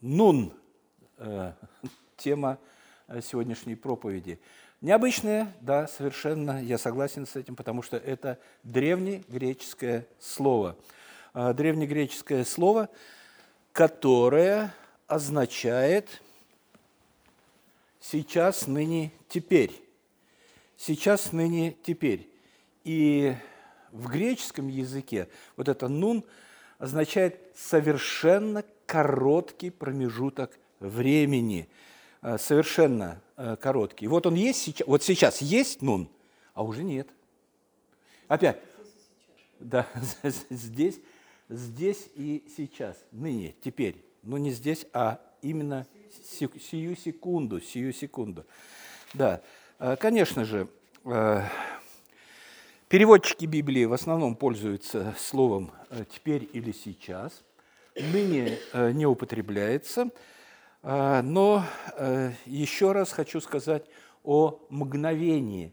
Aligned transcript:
Нун 0.00 0.52
э,– 1.18 1.52
тема 2.16 2.58
э, 3.06 3.20
сегодняшней 3.20 3.74
проповеди. 3.74 4.40
Необычная, 4.80 5.54
да, 5.60 5.86
совершенно, 5.86 6.62
я 6.62 6.78
согласен 6.78 7.26
с 7.26 7.36
этим, 7.36 7.54
потому 7.54 7.82
что 7.82 7.98
это 7.98 8.38
древнегреческое 8.62 10.06
слово. 10.18 10.76
Э, 11.34 11.52
древнегреческое 11.52 12.44
слово, 12.44 12.88
которое 13.72 14.72
означает 15.06 16.22
сейчас, 18.00 18.66
ныне, 18.66 19.12
теперь. 19.28 19.72
Сейчас, 20.78 21.32
ныне, 21.32 21.76
теперь. 21.82 22.26
И 22.84 23.34
в 23.92 24.08
греческом 24.08 24.68
языке 24.68 25.28
вот 25.56 25.68
это 25.68 25.88
«нун» 25.88 26.24
означает 26.80 27.38
совершенно 27.54 28.64
короткий 28.86 29.70
промежуток 29.70 30.58
времени, 30.80 31.68
э, 32.22 32.38
совершенно 32.38 33.20
э, 33.36 33.56
короткий. 33.60 34.08
Вот 34.08 34.26
он 34.26 34.34
есть 34.34 34.62
сейчас, 34.62 34.88
вот 34.88 35.02
сейчас 35.04 35.42
есть 35.42 35.82
нун, 35.82 36.08
а 36.54 36.64
уже 36.64 36.82
нет. 36.82 37.06
Опять, 38.26 38.58
да, 39.60 39.86
здесь, 40.48 40.98
здесь 41.50 42.08
и 42.16 42.44
сейчас, 42.56 42.96
ныне, 43.12 43.54
теперь. 43.62 44.02
Ну, 44.22 44.38
не 44.38 44.50
здесь, 44.50 44.86
а 44.94 45.20
именно 45.42 45.86
сию 46.24 46.96
секунду, 46.96 47.60
сию 47.60 47.92
секунду. 47.92 48.46
Да, 49.12 49.42
э, 49.78 49.96
конечно 49.96 50.44
же, 50.46 50.66
переводчики 52.90 53.46
Библии 53.46 53.84
в 53.84 53.92
основном 53.92 54.34
пользуются 54.34 55.14
словом 55.16 55.70
«теперь» 56.12 56.50
или 56.52 56.72
«сейчас», 56.72 57.44
ныне 57.94 58.58
э, 58.72 58.90
не 58.90 59.06
употребляется. 59.06 60.10
А, 60.82 61.22
но 61.22 61.64
э, 61.96 62.32
еще 62.46 62.90
раз 62.90 63.12
хочу 63.12 63.40
сказать 63.40 63.86
о 64.24 64.58
мгновении, 64.70 65.72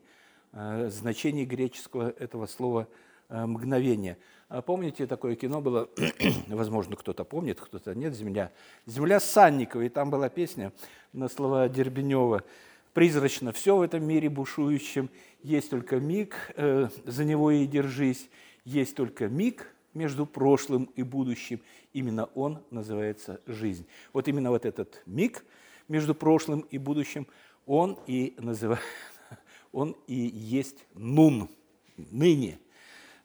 э, 0.53 0.89
значении 0.91 1.43
греческого 1.43 2.13
этого 2.19 2.45
слова 2.45 2.87
«мгновение». 3.29 4.19
А 4.47 4.61
помните, 4.61 5.07
такое 5.07 5.35
кино 5.35 5.59
было, 5.59 5.89
возможно, 6.47 6.95
кто-то 6.95 7.23
помнит, 7.23 7.59
кто-то 7.59 7.95
нет, 7.95 8.13
«Земля». 8.13 8.51
«Земля» 8.85 9.19
Санникова, 9.19 9.81
и 9.81 9.89
там 9.89 10.11
была 10.11 10.29
песня 10.29 10.71
на 11.13 11.29
слова 11.29 11.67
Дербенева 11.67 12.43
«Призрачно 12.93 13.51
все 13.51 13.77
в 13.77 13.81
этом 13.81 14.03
мире 14.05 14.29
бушующем, 14.29 15.09
есть 15.43 15.69
только 15.69 15.97
миг, 15.97 16.53
за 16.55 17.25
него 17.25 17.51
и 17.51 17.65
держись, 17.67 18.29
есть 18.65 18.95
только 18.95 19.27
миг, 19.27 19.73
между 19.97 20.25
прошлым 20.25 20.85
и 20.95 21.03
будущим. 21.03 21.59
Именно 21.91 22.25
он 22.35 22.63
называется 22.69 23.41
жизнь. 23.47 23.85
Вот 24.13 24.27
именно 24.27 24.51
вот 24.51 24.65
этот 24.65 25.01
миг 25.05 25.43
между 25.87 26.13
прошлым 26.15 26.61
и 26.61 26.77
будущим, 26.77 27.27
он 27.65 27.97
и 28.07 28.35
называет, 28.37 28.83
он 29.71 29.95
и 30.05 30.15
есть 30.15 30.85
нун, 30.93 31.49
ныне. 31.97 32.59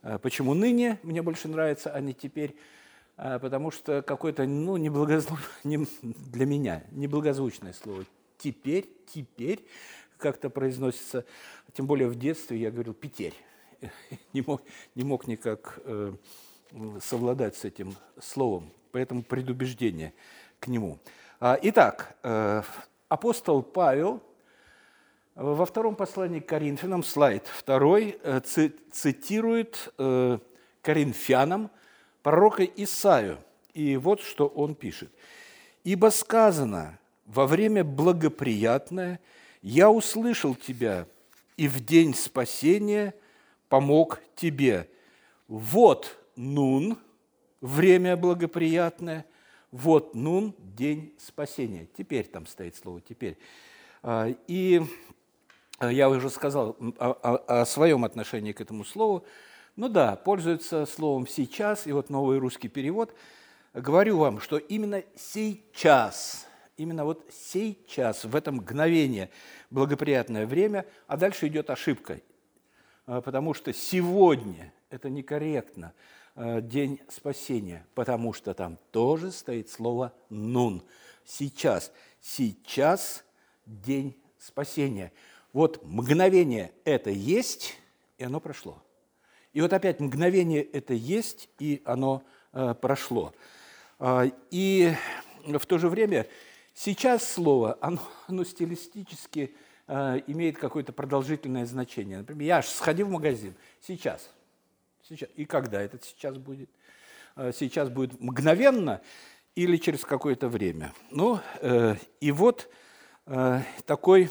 А 0.01 0.19
почему 0.19 0.55
ныне 0.55 0.99
мне 1.03 1.23
больше 1.23 1.49
нравится, 1.49 1.91
а 1.93 2.01
не 2.01 2.15
теперь? 2.15 2.57
А 3.17 3.39
потому 3.39 3.71
что 3.71 4.03
какое-то, 4.03 4.47
ну, 4.47 4.77
неблагозву... 4.77 5.37
не, 5.65 5.87
для 6.03 6.47
меня, 6.47 6.83
неблагозвучное 6.91 7.73
слово. 7.73 8.05
Теперь, 8.43 8.91
теперь 9.07 9.65
как-то 10.19 10.51
произносится, 10.51 11.25
тем 11.75 11.87
более 11.87 12.09
в 12.09 12.17
детстве 12.17 12.59
я 12.59 12.73
говорил 12.73 12.93
«петерь». 12.93 13.35
Не 14.33 14.43
мог, 14.43 14.63
не 14.95 15.05
мог 15.05 15.29
никак 15.29 15.79
э, 15.85 16.13
совладать 17.01 17.57
с 17.57 17.65
этим 17.65 17.95
словом, 18.21 18.73
поэтому 18.91 19.23
предубеждение 19.23 20.13
к 20.59 20.67
нему. 20.67 20.99
А, 21.39 21.59
итак, 21.63 22.17
э, 22.23 22.63
апостол 23.09 23.63
Павел 23.63 24.21
во 25.35 25.65
втором 25.65 25.95
послании 25.95 26.41
к 26.41 26.49
Коринфянам, 26.49 27.05
слайд 27.05 27.47
второй, 27.47 28.19
э, 28.23 28.41
цитирует 28.41 29.93
э, 29.99 30.39
коринфянам 30.81 31.71
пророка 32.23 32.65
Исаию. 32.65 33.39
И 33.73 33.97
вот 33.97 34.21
что 34.21 34.49
он 34.49 34.75
пишет. 34.75 35.11
«Ибо 35.85 36.11
сказано, 36.11 36.99
во 37.27 37.47
время 37.47 37.85
благоприятное 37.85 39.21
я 39.63 39.91
услышал 39.91 40.55
тебя, 40.55 41.07
и 41.57 41.69
в 41.69 41.85
день 41.85 42.15
спасения 42.15 43.15
помог 43.69 44.21
тебе. 44.35 44.89
Вот 45.49 46.19
нун, 46.37 46.99
время 47.61 48.17
благоприятное, 48.17 49.25
вот 49.71 50.15
нун, 50.15 50.55
день 50.59 51.15
спасения. 51.19 51.89
Теперь 51.97 52.27
там 52.27 52.47
стоит 52.47 52.77
слово 52.77 53.01
«теперь». 53.01 53.39
А, 54.03 54.29
и 54.47 54.83
я 55.81 56.11
уже 56.11 56.29
сказал 56.29 56.77
о 56.99 57.65
своем 57.65 58.05
отношении 58.05 58.53
к 58.53 58.61
этому 58.61 58.85
слову. 58.85 59.25
Ну 59.77 59.89
да, 59.89 60.17
пользуется 60.17 60.85
словом 60.87 61.27
«сейчас», 61.27 61.87
и 61.87 61.93
вот 61.93 62.11
новый 62.11 62.39
русский 62.39 62.69
перевод. 62.69 63.15
Говорю 63.73 64.19
вам, 64.19 64.41
что 64.41 64.59
именно 64.59 65.03
сейчас, 65.17 66.47
именно 66.83 67.05
вот 67.05 67.25
сейчас, 67.31 68.25
в 68.25 68.37
это 68.37 68.53
мгновение, 68.53 69.31
благоприятное 69.71 70.47
время, 70.47 70.87
а 71.07 71.17
дальше 71.17 71.47
идет 71.47 71.71
ошибка, 71.71 72.21
а, 73.07 73.21
потому 73.21 73.55
что 73.55 73.73
сегодня– 73.73 74.73
это 74.91 75.09
некорректно– 75.09 75.93
Э, 76.35 76.63
день 76.63 76.99
спасения, 77.09 77.87
потому 77.95 78.33
что 78.33 78.55
там 78.55 78.79
тоже 78.91 79.31
стоит 79.33 79.69
слово 79.69 80.15
«нун». 80.31 80.83
Сейчас, 81.27 81.93
сейчас 82.23 83.23
день 83.67 84.17
спасения. 84.39 85.13
Вот 85.53 85.85
мгновение 85.85 86.73
это 86.87 87.11
есть, 87.11 87.75
и 88.17 88.25
оно 88.25 88.41
прошло. 88.41 88.83
И 89.53 89.61
вот 89.61 89.75
опять 89.75 90.01
мгновение 90.01 90.63
это 90.63 90.95
есть, 90.95 91.51
и 91.59 91.83
оно 91.85 92.23
э, 92.55 92.75
прошло. 92.81 93.35
Э, 93.99 94.31
и 94.51 94.95
в 95.45 95.67
то 95.67 95.77
же 95.77 95.91
время 95.91 96.27
сейчас 96.75 97.31
слово, 97.31 97.79
оно, 97.81 98.01
оно 98.27 98.45
стилистически 98.45 99.55
э, 99.87 100.21
имеет 100.27 100.59
какое-то 100.59 100.93
продолжительное 100.93 101.67
значение. 101.67 102.19
Например, 102.19 102.43
я 102.43 102.57
аж 102.59 102.67
сходил 102.67 103.07
в 103.07 103.11
магазин, 103.11 103.55
сейчас– 103.81 104.31
Сейчас. 105.09 105.29
И 105.35 105.45
когда 105.45 105.83
этот 105.83 106.05
сейчас 106.05 106.39
будет? 106.39 106.71
А, 107.35 107.53
сейчас 107.53 107.91
будет 107.91 108.21
мгновенно 108.21 109.03
или 109.55 109.77
через 109.77 110.05
какое-то 110.05 110.49
время? 110.49 110.93
Ну, 111.11 111.41
э, 111.61 111.97
и 112.21 112.31
вот 112.31 112.71
э, 113.27 113.61
такой, 113.85 114.31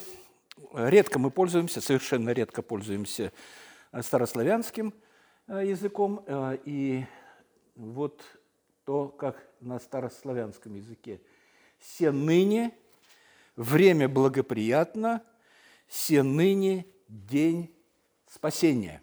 редко 0.74 1.20
мы 1.20 1.30
пользуемся, 1.30 1.82
совершенно 1.82 2.30
редко 2.30 2.62
пользуемся 2.62 3.34
э, 3.92 4.02
старославянским 4.02 4.94
языком, 5.48 6.24
и 6.64 7.04
вот 7.76 8.22
то, 8.86 9.10
как 9.10 9.46
на 9.60 9.80
старославянском 9.80 10.76
языке. 10.76 11.20
«Се 11.82 12.12
ныне, 12.12 12.72
время 13.56 14.08
благоприятно, 14.08 15.22
се 15.90 16.24
ныне 16.24 16.86
день 17.08 17.74
спасения». 18.28 19.02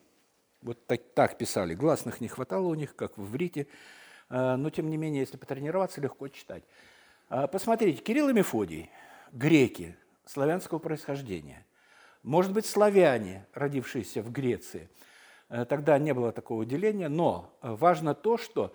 Вот 0.63 0.87
так, 0.87 1.01
так 1.15 1.39
писали. 1.39 1.75
Гласных 1.75 2.21
не 2.21 2.29
хватало 2.29 2.69
у 2.69 2.75
них, 2.75 2.97
как 2.97 3.17
в 3.17 3.25
иврите. 3.25 3.69
А, 4.29 4.57
но, 4.57 4.71
тем 4.71 4.91
не 4.91 4.97
менее, 4.97 5.21
если 5.21 5.37
потренироваться, 5.37 6.01
легко 6.01 6.29
читать. 6.29 6.65
А, 7.29 7.47
посмотрите, 7.47 8.03
Кирилл 8.03 8.29
и 8.31 8.33
Мефодий, 8.33 8.91
греки 9.33 9.97
славянского 10.27 10.79
происхождения. 10.79 11.65
Может 12.23 12.53
быть, 12.53 12.67
славяне, 12.67 13.47
родившиеся 13.55 14.23
в 14.23 14.33
Греции. 14.33 14.91
А, 15.49 15.65
тогда 15.65 15.99
не 15.99 16.13
было 16.13 16.33
такого 16.33 16.67
деления, 16.67 17.09
но 17.09 17.57
важно 17.63 18.15
то, 18.15 18.37
что 18.37 18.75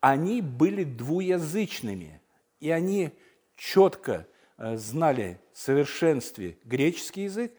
они 0.00 0.42
были 0.42 0.84
двуязычными, 0.84 2.20
и 2.60 2.70
они 2.70 3.12
четко 3.56 4.26
знали 4.58 5.40
в 5.52 5.58
совершенстве 5.58 6.56
греческий 6.64 7.24
язык 7.24 7.52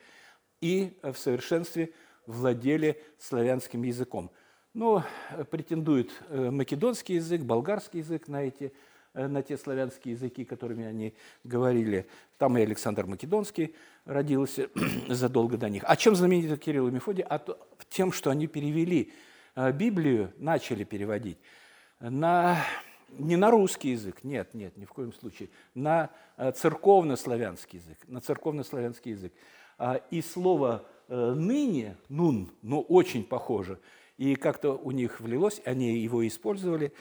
и 0.62 0.98
в 1.04 1.16
совершенстве 1.16 1.94
владели 2.28 3.02
славянским 3.18 3.84
языком. 3.84 4.30
Но 4.74 5.04
э, 5.32 5.44
претендует 5.46 6.12
э, 6.30 6.52
македонский 6.52 7.16
язык, 7.16 7.42
болгарский 7.42 8.02
язык 8.02 8.28
на, 8.28 8.44
эти, 8.44 8.72
э, 9.14 9.26
на 9.28 9.42
те 9.42 9.58
славянские 9.58 10.14
языки, 10.14 10.46
которыми 10.46 10.86
они 10.86 11.16
говорили. 11.44 12.06
Там 12.38 12.58
и 12.58 12.62
Александр 12.62 13.08
Македонский 13.08 13.74
родился 14.06 14.70
задолго 15.10 15.58
до 15.58 15.70
них. 15.70 15.84
А 15.88 15.96
чем 15.96 16.16
знаменит 16.16 16.60
Кирилл 16.60 16.90
и 16.90 16.92
Мефодий? 16.92 17.24
А 17.24 17.40
то, 17.40 17.58
тем, 17.90 18.12
что 18.12 18.30
они 18.30 18.46
перевели 18.46 19.12
Библию, 19.74 20.32
начали 20.38 20.84
переводить 20.84 21.40
на, 22.00 22.64
не 23.10 23.36
на 23.36 23.52
русский 23.52 23.92
язык, 23.92 24.24
нет, 24.24 24.54
нет, 24.54 24.78
ни 24.78 24.86
в 24.86 24.94
коем 24.94 25.14
случае, 25.14 25.50
на 25.74 26.10
церковно-славянский 26.38 27.80
язык, 27.80 27.98
на 28.08 28.22
церковно-славянский 28.22 29.12
язык. 29.12 29.34
А, 29.78 30.02
и 30.12 30.22
слово 30.22 30.86
Э, 31.10 31.34
ныне, 31.34 31.96
нун, 32.10 32.52
но 32.62 32.82
очень 32.82 33.24
похоже, 33.24 33.80
и 34.18 34.36
как-то 34.36 34.74
у 34.74 34.92
них 34.92 35.22
влилось, 35.22 35.62
они 35.64 35.98
его 36.00 36.28
использовали, 36.28 36.92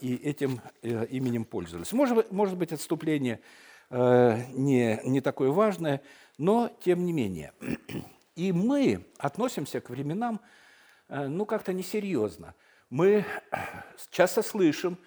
и 0.00 0.14
этим 0.22 0.60
именем 0.82 1.44
пользовались. 1.44 1.92
Может, 1.92 2.30
может 2.30 2.56
быть, 2.56 2.72
отступление 2.72 3.40
не, 3.90 5.00
не 5.04 5.20
такое 5.20 5.50
важное, 5.50 6.00
но 6.38 6.70
тем 6.80 7.04
не 7.04 7.12
менее. 7.12 7.52
И 8.36 8.52
мы 8.52 9.04
относимся 9.18 9.80
к 9.80 9.90
временам, 9.90 10.40
ну, 11.08 11.44
как-то 11.46 11.72
несерьезно. 11.72 12.54
Мы 12.90 13.24
часто 14.10 14.42
слышим 14.42 14.98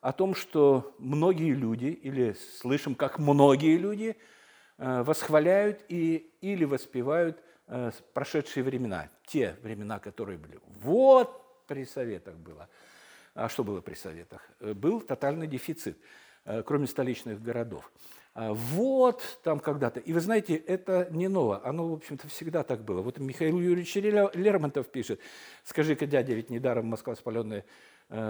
о 0.00 0.12
том, 0.12 0.34
что 0.34 0.94
многие 0.98 1.52
люди, 1.52 1.86
или 1.86 2.34
слышим, 2.60 2.94
как 2.94 3.18
многие 3.18 3.76
люди 3.76 4.16
восхваляют 4.78 5.84
и, 5.88 6.32
или 6.40 6.64
воспевают 6.64 7.42
прошедшие 8.14 8.64
времена, 8.64 9.08
те 9.26 9.56
времена, 9.62 9.98
которые 9.98 10.38
были. 10.38 10.58
Вот 10.82 11.66
при 11.66 11.84
советах 11.84 12.34
было. 12.36 12.68
А 13.34 13.48
что 13.48 13.62
было 13.62 13.80
при 13.80 13.94
советах? 13.94 14.48
Был 14.60 15.00
тотальный 15.00 15.46
дефицит, 15.46 15.96
кроме 16.64 16.86
столичных 16.86 17.40
городов. 17.42 17.92
А 18.32 18.52
вот 18.52 19.22
там 19.42 19.58
когда-то. 19.60 20.00
И 20.00 20.12
вы 20.12 20.20
знаете, 20.20 20.54
это 20.54 21.08
не 21.10 21.28
ново. 21.28 21.60
Оно, 21.64 21.88
в 21.88 21.92
общем-то, 21.94 22.28
всегда 22.28 22.62
так 22.62 22.84
было. 22.84 23.02
Вот 23.02 23.18
Михаил 23.18 23.58
Юрьевич 23.58 23.94
Лермонтов 23.96 24.88
пишет, 24.88 25.20
скажи-ка, 25.64 26.06
дядя, 26.06 26.32
ведь 26.34 26.48
недаром 26.48 26.86
Москва 26.86 27.16
спаленная 27.16 27.60
э, 27.60 27.64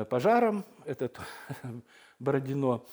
пожаром, 0.08 0.64
этот 0.84 1.18
Бородино. 2.18 2.84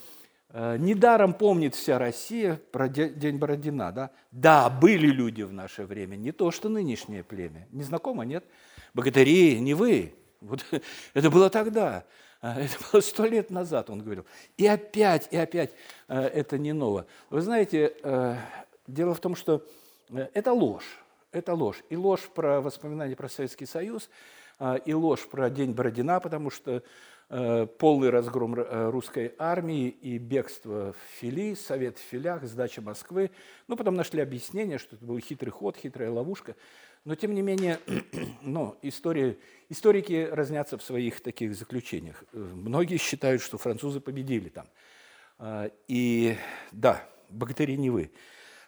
Э, 0.49 0.77
недаром 0.77 1.33
помнит 1.33 1.75
вся 1.75 1.99
Россия 1.99 2.59
про 2.71 2.87
День 2.87 3.37
Бородина. 3.37 3.91
Да? 3.91 4.11
да, 4.31 4.69
были 4.69 5.07
люди 5.07 5.41
в 5.41 5.51
наше 5.51 5.83
время, 5.83 6.15
не 6.15 6.31
то, 6.31 6.51
что 6.51 6.69
нынешнее 6.69 7.23
племя. 7.23 7.67
Не 7.71 7.83
знакомо, 7.83 8.23
нет? 8.23 8.45
Богатыри, 8.93 9.59
не 9.59 9.73
вы. 9.73 10.13
Вот 10.41 10.65
это 11.13 11.29
было 11.29 11.49
тогда. 11.49 12.05
А, 12.41 12.59
это 12.61 12.75
было 12.91 13.01
сто 13.01 13.25
лет 13.25 13.49
назад, 13.49 13.89
он 13.89 14.01
говорил. 14.01 14.25
И 14.57 14.65
опять, 14.65 15.27
и 15.31 15.37
опять 15.37 15.71
э, 16.07 16.19
это 16.19 16.57
не 16.57 16.73
ново. 16.73 17.05
Вы 17.29 17.41
знаете, 17.41 17.93
э, 18.01 18.35
дело 18.87 19.13
в 19.13 19.19
том, 19.19 19.35
что 19.35 19.65
э, 20.09 20.27
это 20.33 20.53
ложь. 20.53 21.03
Это 21.33 21.53
ложь. 21.53 21.83
И 21.89 21.97
ложь 21.97 22.29
про 22.33 22.61
воспоминания 22.61 23.15
про 23.15 23.27
Советский 23.27 23.65
Союз, 23.65 24.09
и 24.85 24.93
ложь 24.93 25.27
про 25.27 25.49
День 25.49 25.71
Бородина, 25.71 26.19
потому 26.19 26.49
что 26.49 26.83
полный 27.29 28.09
разгром 28.09 28.55
русской 28.89 29.35
армии 29.37 29.89
и 29.89 30.17
бегство 30.17 30.93
в 30.93 31.19
Фили, 31.19 31.55
совет 31.55 31.97
в 31.97 32.01
Филях, 32.01 32.43
сдача 32.45 32.81
Москвы. 32.81 33.31
Ну, 33.67 33.75
потом 33.75 33.95
нашли 33.95 34.21
объяснение, 34.21 34.77
что 34.77 34.95
это 34.95 35.03
был 35.03 35.19
хитрый 35.19 35.51
ход, 35.51 35.75
хитрая 35.75 36.09
ловушка. 36.09 36.55
Но, 37.07 37.15
тем 37.15 37.33
не 37.33 37.41
менее, 37.41 37.79
ну, 38.41 38.77
истории, 38.81 39.39
историки 39.69 40.27
разнятся 40.29 40.77
в 40.77 40.83
своих 40.83 41.21
таких 41.21 41.55
заключениях. 41.55 42.23
Многие 42.33 42.97
считают, 42.97 43.41
что 43.41 43.57
французы 43.57 44.01
победили 44.01 44.49
там. 44.49 44.67
А, 45.39 45.71
и 45.87 46.35
да, 46.73 47.07
богатыри 47.29 47.77
не 47.77 47.89
вы. 47.89 48.11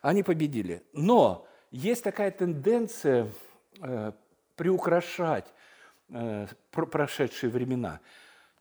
Они 0.01 0.23
победили. 0.23 0.83
Но 0.93 1.47
есть 1.71 2.01
такая 2.01 2.31
тенденция 2.31 3.29
э, 3.81 4.13
приукрашать 4.55 5.47
э, 5.47 5.51
прошедшие 6.71 7.49
времена. 7.49 7.99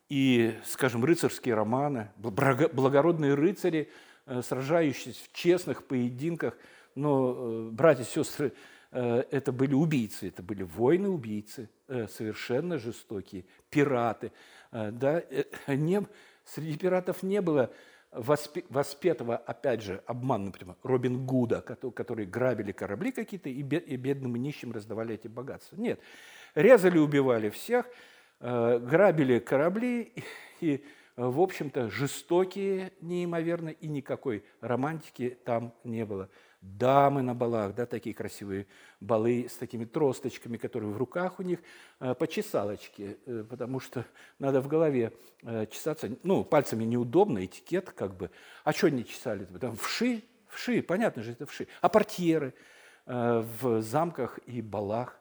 И, 0.09 0.55
скажем, 0.65 1.05
рыцарские 1.05 1.55
романы, 1.55 2.09
благородные 2.17 3.35
рыцари, 3.35 3.89
э, 4.25 4.41
сражающиеся 4.41 5.23
в 5.23 5.33
честных 5.33 5.85
поединках, 5.85 6.57
но, 6.95 7.69
братья 7.71 8.03
и 8.03 8.07
сестры, 8.07 8.53
Э, 8.91 9.23
это 9.31 9.51
были 9.51 9.73
убийцы, 9.73 10.27
это 10.27 10.41
были 10.41 10.63
воины-убийцы, 10.63 11.69
э, 11.87 12.07
совершенно 12.07 12.77
жестокие, 12.77 13.45
пираты. 13.69 14.31
Э, 14.71 14.91
да? 14.91 15.23
Не, 15.67 16.05
среди 16.43 16.77
пиратов 16.77 17.21
не 17.23 17.41
было 17.41 17.71
воспетого, 18.11 19.37
опять 19.37 19.83
же, 19.83 20.01
обман, 20.07 20.45
например, 20.45 20.75
Робин 20.81 21.27
Гуда, 21.27 21.61
которые 21.61 22.25
грабили 22.25 22.71
корабли 22.71 23.11
какие-то 23.11 23.49
и 23.49 23.61
бедным 23.61 24.35
и 24.35 24.39
нищим 24.39 24.71
раздавали 24.71 25.13
эти 25.13 25.27
богатства. 25.27 25.75
Нет, 25.75 25.99
резали, 26.55 26.97
убивали 26.97 27.49
всех, 27.49 27.85
грабили 28.39 29.39
корабли 29.39 30.13
и, 30.61 30.83
в 31.15 31.41
общем-то, 31.41 31.89
жестокие 31.89 32.93
неимоверно, 33.01 33.69
и 33.69 33.87
никакой 33.87 34.43
романтики 34.61 35.37
там 35.43 35.73
не 35.83 36.05
было 36.05 36.29
дамы 36.61 37.21
на 37.21 37.33
балах, 37.33 37.73
да, 37.73 37.85
такие 37.85 38.13
красивые 38.13 38.67
балы 38.99 39.47
с 39.49 39.55
такими 39.55 39.85
тросточками, 39.85 40.57
которые 40.57 40.91
в 40.91 40.97
руках 40.97 41.39
у 41.39 41.43
них, 41.43 41.59
э, 41.99 42.13
по 42.13 42.27
чесалочке, 42.27 43.17
э, 43.25 43.45
потому 43.49 43.79
что 43.79 44.05
надо 44.39 44.61
в 44.61 44.67
голове 44.67 45.13
э, 45.43 45.65
чесаться. 45.67 46.09
Ну, 46.23 46.43
пальцами 46.43 46.83
неудобно, 46.83 47.45
этикет 47.45 47.91
как 47.91 48.15
бы. 48.15 48.29
А 48.63 48.73
что 48.73 48.89
не 48.89 49.05
чесали? 49.05 49.45
Там 49.45 49.77
вши, 49.77 50.23
вши, 50.47 50.81
понятно 50.81 51.23
же, 51.23 51.31
это 51.31 51.45
вши. 51.45 51.67
А 51.81 51.89
портьеры 51.89 52.53
в 53.05 53.81
замках 53.81 54.37
и 54.45 54.61
балах, 54.61 55.18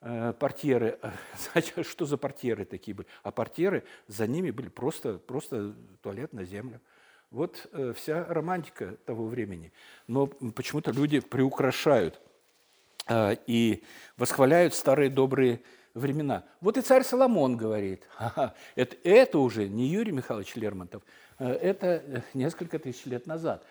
портьеры, 0.00 0.98
значит, 1.52 1.86
что 1.86 2.06
за 2.06 2.16
портьеры 2.16 2.64
такие 2.64 2.94
были? 2.94 3.08
А 3.22 3.30
портьеры, 3.30 3.84
за 4.06 4.26
ними 4.26 4.50
были 4.50 4.68
просто, 4.68 5.18
просто 5.18 5.74
туалет 6.02 6.32
на 6.32 6.44
землю. 6.44 6.80
Вот 7.30 7.68
э, 7.72 7.92
вся 7.96 8.24
романтика 8.24 8.96
того 9.06 9.26
времени. 9.26 9.72
Но 10.08 10.26
почему-то 10.26 10.90
люди 10.90 11.20
приукрашают 11.20 12.20
э, 13.06 13.36
и 13.46 13.84
восхваляют 14.16 14.74
старые 14.74 15.10
добрые 15.10 15.60
времена. 15.94 16.44
Вот 16.60 16.76
и 16.76 16.82
царь 16.82 17.04
Соломон 17.04 17.56
говорит, 17.56 18.08
это, 18.74 18.96
это 19.04 19.38
уже 19.38 19.68
не 19.68 19.86
Юрий 19.86 20.10
Михайлович 20.10 20.56
Лермонтов, 20.56 21.04
э, 21.38 21.46
это 21.46 22.24
несколько 22.34 22.78
тысяч 22.78 23.06
лет 23.06 23.26
назад. 23.26 23.64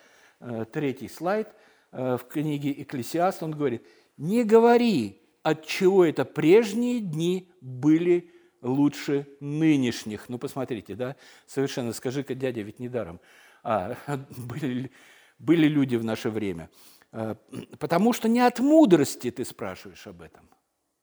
Третий 0.72 1.10
слайд 1.10 1.50
в 1.92 2.22
книге 2.30 2.82
«Экклесиаст» 2.82 3.44
он 3.44 3.52
говорит, 3.52 3.86
не 4.16 4.46
говори, 4.46 5.19
от 5.44 5.66
чего 5.66 6.06
это 6.06 6.26
прежние 6.26 7.00
дни 7.00 7.52
были 7.62 8.32
лучше 8.62 9.28
нынешних. 9.40 10.30
Ну, 10.30 10.38
посмотрите, 10.38 10.96
да, 10.96 11.16
совершенно, 11.46 11.94
скажи-ка, 11.94 12.36
дядя, 12.36 12.62
ведь 12.62 12.80
недаром 12.80 13.20
а, 13.64 13.96
были, 14.38 14.92
были 15.38 15.68
люди 15.68 15.96
в 15.96 16.04
наше 16.04 16.30
время. 16.30 16.70
А, 17.12 17.36
потому 17.80 18.14
что 18.14 18.28
не 18.28 18.42
от 18.42 18.60
мудрости 18.60 19.32
ты 19.32 19.46
спрашиваешь 19.46 20.06
об 20.08 20.22
этом. 20.22 20.50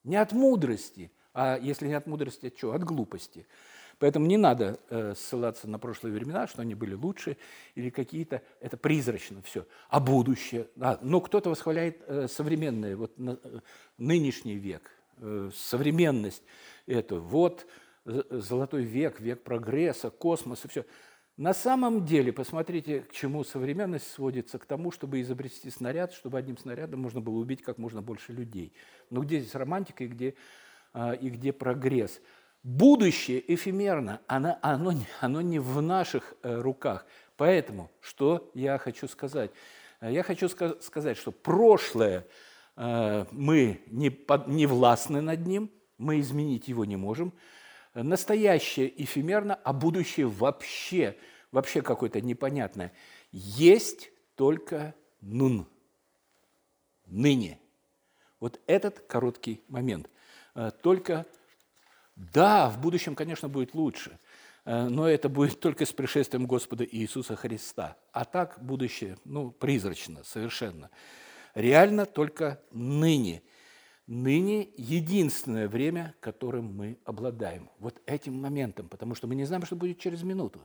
Не 0.04 0.16
от 0.16 0.32
мудрости. 0.32 1.10
А 1.34 1.58
если 1.58 1.88
не 1.88 1.94
от 1.94 2.06
мудрости, 2.06 2.46
от 2.46 2.56
чего? 2.56 2.72
От 2.72 2.84
глупости. 2.84 3.46
Поэтому 3.98 4.26
не 4.26 4.37
надо 4.37 4.78
э, 4.90 5.14
ссылаться 5.16 5.69
на 5.69 5.78
прошлые 5.78 6.14
времена, 6.14 6.46
что 6.46 6.62
они 6.62 6.75
были 6.75 6.94
лучше 6.94 7.38
или 7.75 7.88
какие-то. 7.88 8.43
Это 8.60 8.76
призрачно 8.76 9.40
все. 9.43 9.66
А 9.88 10.00
будущее? 10.00 10.68
А, 10.78 10.99
но 11.00 11.20
кто-то 11.20 11.49
восхваляет 11.49 12.02
э, 12.06 12.28
современное, 12.28 12.97
вот 12.97 13.18
на, 13.18 13.38
э, 13.42 13.61
нынешний 13.97 14.56
век, 14.56 14.90
э, 15.18 15.50
современность 15.54 16.42
эту. 16.87 17.23
Вот 17.23 17.66
э, 18.04 18.23
золотой 18.30 18.85
век, 18.85 19.18
век 19.20 19.42
прогресса, 19.42 20.11
космоса, 20.11 20.68
все. 20.68 20.85
На 21.38 21.52
самом 21.52 22.06
деле, 22.06 22.32
посмотрите, 22.32 23.00
к 23.00 23.12
чему 23.12 23.44
современность 23.44 24.11
сводится, 24.11 24.59
к 24.59 24.64
тому, 24.64 24.90
чтобы 24.90 25.20
изобрести 25.20 25.68
снаряд, 25.70 26.14
чтобы 26.14 26.38
одним 26.38 26.56
снарядом 26.56 27.00
можно 27.00 27.20
было 27.20 27.35
убить 27.35 27.61
как 27.61 27.76
можно 27.76 28.00
больше 28.00 28.32
людей. 28.32 28.73
Но 29.11 29.23
где 29.23 29.40
здесь 29.40 29.54
романтика 29.54 30.04
и 30.04 30.06
где, 30.06 30.35
а, 30.94 31.12
и 31.12 31.28
где 31.28 31.52
прогресс? 31.52 32.23
Будущее 32.66 33.42
эфемерно, 33.54 34.20
оно, 34.26 34.58
оно, 34.61 34.92
оно 35.20 35.40
не 35.40 35.58
в 35.58 35.80
наших 35.80 36.35
э, 36.42 36.61
руках. 36.61 37.06
Поэтому, 37.37 37.90
что 38.00 38.50
я 38.54 38.78
хочу 38.78 39.06
сказать? 39.06 39.52
Я 40.00 40.23
хочу 40.23 40.49
сказать, 40.49 41.16
что 41.16 41.30
прошлое 41.30 42.26
э, 42.76 43.25
мы 43.30 43.80
не, 43.87 44.11
под, 44.11 44.49
не 44.49 44.66
властны 44.66 45.20
над 45.20 45.46
ним, 45.46 45.70
мы 45.96 46.20
изменить 46.20 46.68
его 46.68 46.85
не 46.85 46.96
можем– 46.96 47.32
настоящее 48.02 49.02
эфемерно, 49.02 49.54
а 49.54 49.73
будущее 49.73 50.26
вообще, 50.26 51.16
вообще 51.50 51.82
какое-то 51.82 52.20
непонятное. 52.20 52.92
Есть 53.32 54.11
только 54.35 54.94
нун, 55.20 55.66
ныне. 57.06 57.58
Вот 58.38 58.61
этот 58.66 59.00
короткий 59.00 59.62
момент. 59.68 60.11
Э, 60.54 60.70
только, 60.82 61.26
да, 62.16 62.68
в 62.68 62.80
будущем, 62.80 63.14
конечно, 63.14 63.49
будет 63.49 63.75
лучше, 63.75 64.18
э, 64.64 64.88
но 64.88 65.08
это 65.08 65.28
будет 65.28 65.61
только 65.61 65.87
с 65.87 65.92
пришествием 65.92 66.46
Господа 66.46 66.85
Иисуса 66.85 67.37
Христа. 67.37 67.96
А 68.12 68.25
так 68.25 68.58
будущее, 68.61 69.16
ну, 69.25 69.50
призрачно 69.50 70.25
совершенно. 70.25 70.90
Реально 71.54 72.06
только 72.06 72.61
ныне– 72.73 73.42
ныне 74.06 74.68
единственное 74.76 75.68
время, 75.68 76.14
которым 76.20 76.75
мы 76.76 76.99
обладаем. 77.04 77.70
Вот 77.78 78.00
этим 78.06 78.40
моментом, 78.40 78.88
потому 78.88 79.14
что 79.14 79.26
мы 79.26 79.35
не 79.35 79.44
знаем, 79.44 79.64
что 79.64 79.76
будет 79.76 79.99
через 79.99 80.23
минуту. 80.23 80.64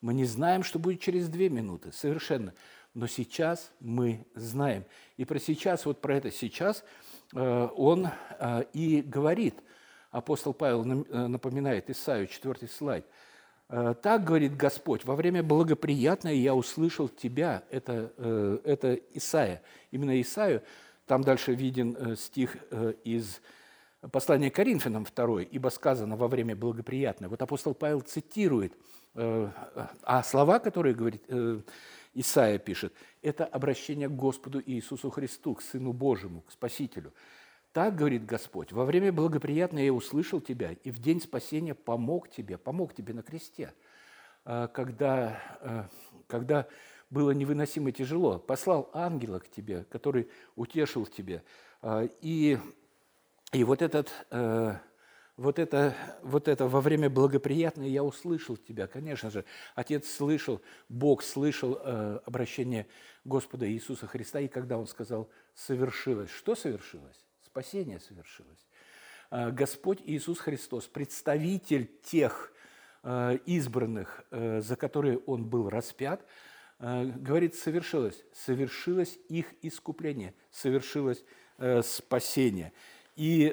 Мы 0.00 0.14
не 0.14 0.24
знаем, 0.24 0.62
что 0.62 0.78
будет 0.78 1.00
через 1.00 1.28
две 1.28 1.48
минуты, 1.48 1.92
совершенно. 1.92 2.54
Но 2.94 3.06
сейчас 3.06 3.72
мы 3.80 4.26
знаем. 4.34 4.84
И 5.16 5.24
про 5.24 5.38
сейчас, 5.38 5.84
вот 5.84 6.00
про 6.00 6.16
это 6.16 6.30
сейчас, 6.30 6.84
э, 7.34 7.68
он 7.76 8.08
э, 8.38 8.64
и 8.72 9.02
говорит. 9.02 9.54
Апостол 10.10 10.54
Павел 10.54 10.84
э, 10.84 11.26
напоминает 11.26 11.90
Исаию, 11.90 12.26
четвертый 12.26 12.68
слайд. 12.68 13.04
Э, 13.68 13.94
так 14.00 14.24
говорит 14.24 14.56
Господь, 14.56 15.04
во 15.04 15.16
время 15.16 15.42
благоприятное 15.42 16.34
я 16.34 16.54
услышал 16.54 17.08
тебя. 17.08 17.64
Это, 17.70 18.12
э, 18.16 18.58
это 18.64 18.94
Исаия. 19.14 19.62
Именно 19.90 20.20
Исаию. 20.20 20.62
Там 21.06 21.22
дальше 21.22 21.54
виден 21.54 22.16
стих 22.16 22.56
из 23.04 23.40
послания 24.10 24.50
Коринфянам 24.50 25.04
2, 25.04 25.42
ибо 25.42 25.68
сказано 25.68 26.16
во 26.16 26.26
время 26.26 26.56
благоприятное. 26.56 27.28
Вот 27.28 27.40
апостол 27.40 27.74
Павел 27.74 28.00
цитирует, 28.00 28.72
а 29.14 30.22
слова, 30.24 30.58
которые 30.58 30.96
говорит 30.96 31.22
Исаия 32.12 32.58
пишет, 32.58 32.92
это 33.22 33.44
обращение 33.44 34.08
к 34.08 34.16
Господу 34.16 34.60
Иисусу 34.64 35.10
Христу, 35.10 35.54
к 35.54 35.62
Сыну 35.62 35.92
Божьему, 35.92 36.40
к 36.40 36.50
Спасителю. 36.50 37.12
Так 37.76 37.94
говорит 37.94 38.24
Господь, 38.24 38.72
во 38.72 38.86
время 38.86 39.12
благоприятное 39.12 39.84
я 39.84 39.92
услышал 39.92 40.40
тебя, 40.40 40.72
и 40.82 40.90
в 40.90 40.98
день 40.98 41.20
спасения 41.20 41.74
помог 41.74 42.30
тебе, 42.30 42.56
помог 42.56 42.94
тебе 42.94 43.12
на 43.12 43.22
кресте, 43.22 43.74
а, 44.46 44.68
когда, 44.68 45.42
а, 45.60 45.88
когда 46.26 46.68
было 47.10 47.32
невыносимо 47.32 47.92
тяжело. 47.92 48.38
Послал 48.38 48.88
ангела 48.94 49.40
к 49.40 49.50
тебе, 49.50 49.84
который 49.90 50.30
утешил 50.54 51.04
тебя. 51.04 51.42
А, 51.82 52.08
и, 52.22 52.56
и 53.52 53.62
вот, 53.62 53.82
этот, 53.82 54.10
вот, 55.36 55.58
это, 55.58 55.94
вот 56.22 56.48
это 56.48 56.68
во 56.68 56.80
время 56.80 57.10
благоприятное 57.10 57.88
я 57.88 58.02
услышал 58.02 58.56
тебя. 58.56 58.86
Конечно 58.86 59.28
же, 59.28 59.44
Отец 59.74 60.10
слышал, 60.10 60.62
Бог 60.88 61.22
слышал 61.22 61.78
обращение 62.24 62.86
Господа 63.26 63.70
Иисуса 63.70 64.06
Христа, 64.06 64.40
и 64.40 64.48
когда 64.48 64.78
Он 64.78 64.86
сказал 64.86 65.28
«совершилось», 65.52 66.30
что 66.30 66.54
совершилось? 66.54 67.25
Спасение 67.56 67.98
совершилось. 68.00 68.66
А, 69.30 69.50
Господь 69.50 70.00
Иисус 70.04 70.40
Христос, 70.40 70.86
представитель 70.88 71.90
тех 72.02 72.52
а, 73.02 73.32
избранных, 73.46 74.24
а, 74.30 74.60
за 74.60 74.76
которые 74.76 75.18
Он 75.20 75.44
был 75.44 75.70
распят, 75.70 76.26
говорит, 76.78 77.54
совершилось, 77.54 78.22
совершилось 78.34 79.18
их 79.30 79.46
искупление, 79.62 80.34
совершилось 80.50 81.24
спасение. 81.82 82.74
И 83.14 83.48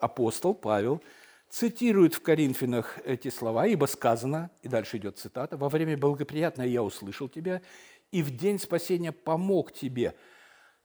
апостол 0.00 0.54
Павел 0.54 1.00
цитирует 1.48 2.14
в 2.14 2.20
Коринфянах 2.20 2.98
эти 3.04 3.28
слова, 3.28 3.68
ибо 3.68 3.86
сказано, 3.86 4.50
и 4.62 4.66
дальше 4.66 4.96
идет 4.96 5.18
цитата, 5.18 5.56
«Во 5.56 5.68
время 5.68 5.96
благоприятное 5.96 6.66
я 6.66 6.82
услышал 6.82 7.28
тебя, 7.28 7.62
и 8.10 8.24
в 8.24 8.36
день 8.36 8.58
спасения 8.58 9.12
помог 9.12 9.72
тебе, 9.72 10.16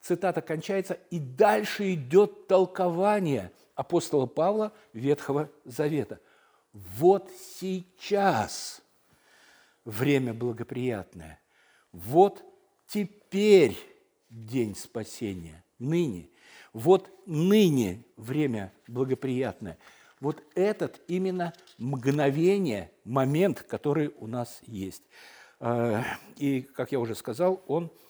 цитата 0.02 0.42
кончается, 0.42 0.94
и 1.10 1.20
дальше 1.20 1.94
идет 1.94 2.48
толкование 2.48 3.52
апостола 3.76 4.26
Павла 4.26 4.74
Ветхого 4.94 5.50
Завета. 5.66 6.20
Вот 6.74 7.30
сейчас 7.60 8.82
время 9.86 10.34
благоприятное. 10.34 11.40
Вот 11.92 12.44
теперь 12.88 13.78
день 14.30 14.76
спасения, 14.76 15.64
ныне. 15.80 16.30
Вот 16.74 17.10
ныне 17.26 18.04
время 18.16 18.72
благоприятное. 18.88 19.78
Вот 20.20 20.44
этот 20.54 21.00
именно 21.08 21.54
мгновение, 21.78 22.92
момент, 23.06 23.64
который 23.64 24.14
у 24.18 24.28
нас 24.28 24.60
есть. 24.64 25.04
А, 25.60 26.04
и, 26.36 26.62
как 26.62 26.92
я 26.92 27.00
уже 27.00 27.16
сказал, 27.16 27.64
он– 27.68 27.92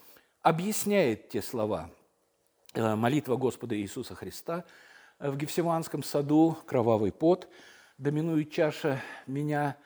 объясняет 0.49 1.29
те 1.29 1.43
слова. 1.43 1.91
Э, 2.73 2.95
молитва 2.95 3.35
Господа 3.35 3.77
Иисуса 3.77 4.15
Христа 4.15 4.65
в 5.19 5.37
Гефсиманском 5.37 6.01
саду, 6.01 6.57
кровавый 6.65 7.11
пот, 7.11 7.47
доминует 7.99 8.51
чаша 8.51 8.99
меня 9.27 9.77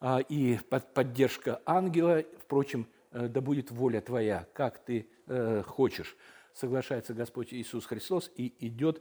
а, 0.00 0.18
и 0.18 0.58
поддержка 0.92 1.62
ангела. 1.64 2.24
Впрочем, 2.40 2.88
э, 3.12 3.28
да 3.28 3.40
будет 3.40 3.70
воля 3.70 4.00
Твоя, 4.00 4.48
как 4.54 4.78
Ты 4.84 5.08
э, 5.28 5.62
хочешь. 5.64 6.16
Соглашается 6.52 7.14
Господь 7.14 7.54
Иисус 7.54 7.86
Христос 7.86 8.28
и 8.34 8.52
идет 8.66 9.00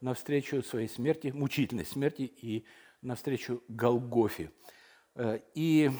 навстречу 0.00 0.62
своей 0.62 0.88
смерти, 0.88 1.26
мучительной 1.26 1.84
смерти 1.84 2.22
и 2.22 2.64
навстречу 3.02 3.62
Голгофе. 3.68 4.50
И, 5.54 5.90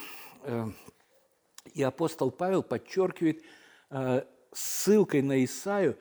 и 1.74 1.82
апостол 1.82 2.30
Павел 2.30 2.62
подчеркивает 2.62 3.42
ссылкой 4.54 5.22
на 5.22 5.44
Исаю 5.44 5.98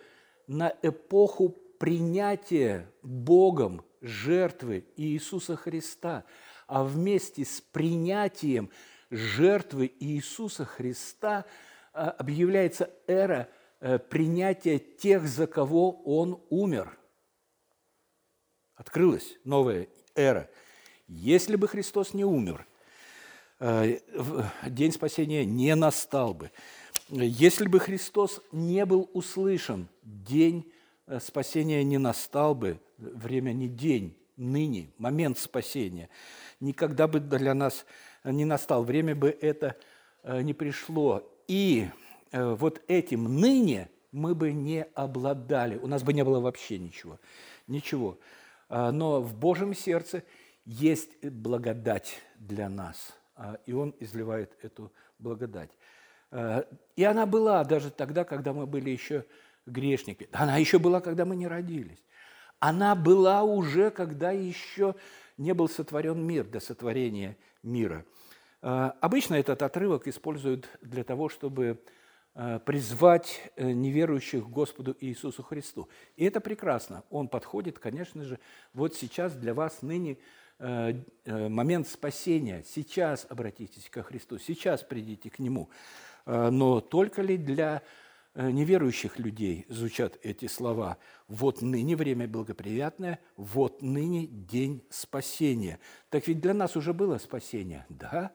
на 0.47 0.73
эпоху 0.81 1.49
принятия 1.79 2.89
Богом 3.01 3.83
жертвы 4.01 4.85
Иисуса 4.95 5.55
Христа. 5.55 6.23
А 6.67 6.83
вместе 6.83 7.45
с 7.45 7.61
принятием 7.61 8.69
жертвы 9.09 9.91
Иисуса 9.99 10.65
Христа 10.65 11.45
а, 11.93 12.09
объявляется 12.11 12.89
эра 13.05 13.49
э, 13.79 13.99
принятия 13.99 14.79
тех, 14.79 15.27
за 15.27 15.45
кого 15.45 16.01
Он 16.03 16.41
умер. 16.49 16.97
Открылась 18.75 19.37
новая 19.43 19.87
эра. 20.15 20.49
Если 21.07 21.55
бы 21.55 21.67
Христос 21.67 22.13
не 22.13 22.25
умер, 22.25 22.65
э, 23.59 23.99
день 24.67 24.91
спасения 24.91 25.45
не 25.45 25.75
настал 25.75 26.33
бы. 26.33 26.51
Если 27.09 27.67
бы 27.67 27.79
Христос 27.79 28.41
не 28.51 28.85
был 28.85 29.09
услышан, 29.13 29.87
день 30.03 30.71
э, 31.05 31.19
спасения 31.19 31.83
не 31.83 31.97
настал 31.97 32.55
бы, 32.55 32.79
время 32.97 33.51
не 33.51 33.67
день, 33.67 34.17
ныне, 34.37 34.89
момент 34.97 35.37
спасения. 35.37 36.09
Никогда 36.59 37.07
бы 37.07 37.19
для 37.19 37.53
нас 37.53 37.85
не 38.23 38.45
настал, 38.45 38.83
время 38.83 39.15
бы 39.15 39.29
это 39.29 39.75
э, 40.23 40.41
не 40.41 40.53
пришло. 40.53 41.29
И 41.47 41.87
э, 42.31 42.53
вот 42.53 42.81
этим 42.87 43.39
ныне 43.39 43.89
мы 44.13 44.35
бы 44.35 44.53
не 44.53 44.83
обладали, 44.93 45.77
у 45.77 45.87
нас 45.87 46.03
бы 46.03 46.13
не 46.13 46.23
было 46.23 46.39
вообще 46.39 46.77
ничего. 46.77 47.19
Ничего. 47.67 48.19
А, 48.69 48.91
но 48.91 49.21
в 49.21 49.35
Божьем 49.35 49.73
сердце 49.73 50.23
есть 50.65 51.23
благодать 51.25 52.21
для 52.37 52.69
нас, 52.69 53.13
а, 53.35 53.57
и 53.65 53.73
Он 53.73 53.93
изливает 53.99 54.55
эту 54.61 54.91
благодать. 55.19 55.71
Э, 56.33 56.63
и 56.95 57.03
она 57.03 57.25
была 57.25 57.63
даже 57.63 57.91
тогда, 57.91 58.23
когда 58.25 58.53
мы 58.53 58.65
были 58.65 58.89
еще 58.89 59.25
грешники. 59.65 60.27
Она 60.33 60.57
еще 60.57 60.79
была, 60.79 60.99
когда 60.99 61.25
мы 61.25 61.35
не 61.35 61.47
родились. 61.47 62.03
Она 62.59 62.95
была 62.95 63.43
уже, 63.43 63.91
когда 63.91 64.31
еще 64.31 64.95
не 65.37 65.53
был 65.53 65.69
сотворен 65.69 66.25
мир, 66.25 66.45
до 66.45 66.59
сотворения 66.59 67.37
мира. 67.61 68.03
Э, 68.61 68.91
обычно 68.99 69.35
этот 69.35 69.61
отрывок 69.61 70.07
используют 70.07 70.67
для 70.81 71.03
того, 71.03 71.29
чтобы 71.29 71.79
э, 72.33 72.59
призвать 72.65 73.51
неверующих 73.55 74.45
к 74.45 74.49
Господу 74.49 74.97
Иисусу 74.99 75.43
Христу. 75.43 75.87
И 76.15 76.25
это 76.25 76.41
прекрасно. 76.41 77.03
Он 77.11 77.27
подходит, 77.27 77.77
конечно 77.77 78.23
же, 78.23 78.39
вот 78.73 78.95
сейчас 78.95 79.33
для 79.35 79.53
вас 79.53 79.81
ныне 79.81 80.17
момент 81.25 81.87
спасения. 81.89 82.63
Сейчас 82.63 83.25
обратитесь 83.27 83.89
ко 83.89 84.01
Христу, 84.01 84.37
сейчас 84.37 84.81
придите 84.83 85.29
к 85.29 85.39
Нему. 85.39 85.69
А, 86.25 86.49
но 86.49 86.79
только 86.81 87.21
ли 87.21 87.37
для 87.37 87.81
э, 88.35 88.49
неверующих 88.51 89.19
людей 89.19 89.65
звучат 89.69 90.17
эти 90.23 90.47
слова 90.47 90.97
«Вот 91.27 91.61
ныне 91.61 91.95
время 91.95 92.27
благоприятное, 92.27 93.19
вот 93.35 93.81
ныне 93.81 94.27
день 94.27 94.83
спасения». 94.89 95.79
Так 96.09 96.27
ведь 96.27 96.39
для 96.39 96.53
нас 96.53 96.75
уже 96.75 96.93
было 96.93 97.17
спасение, 97.17 97.85
да? 97.89 98.31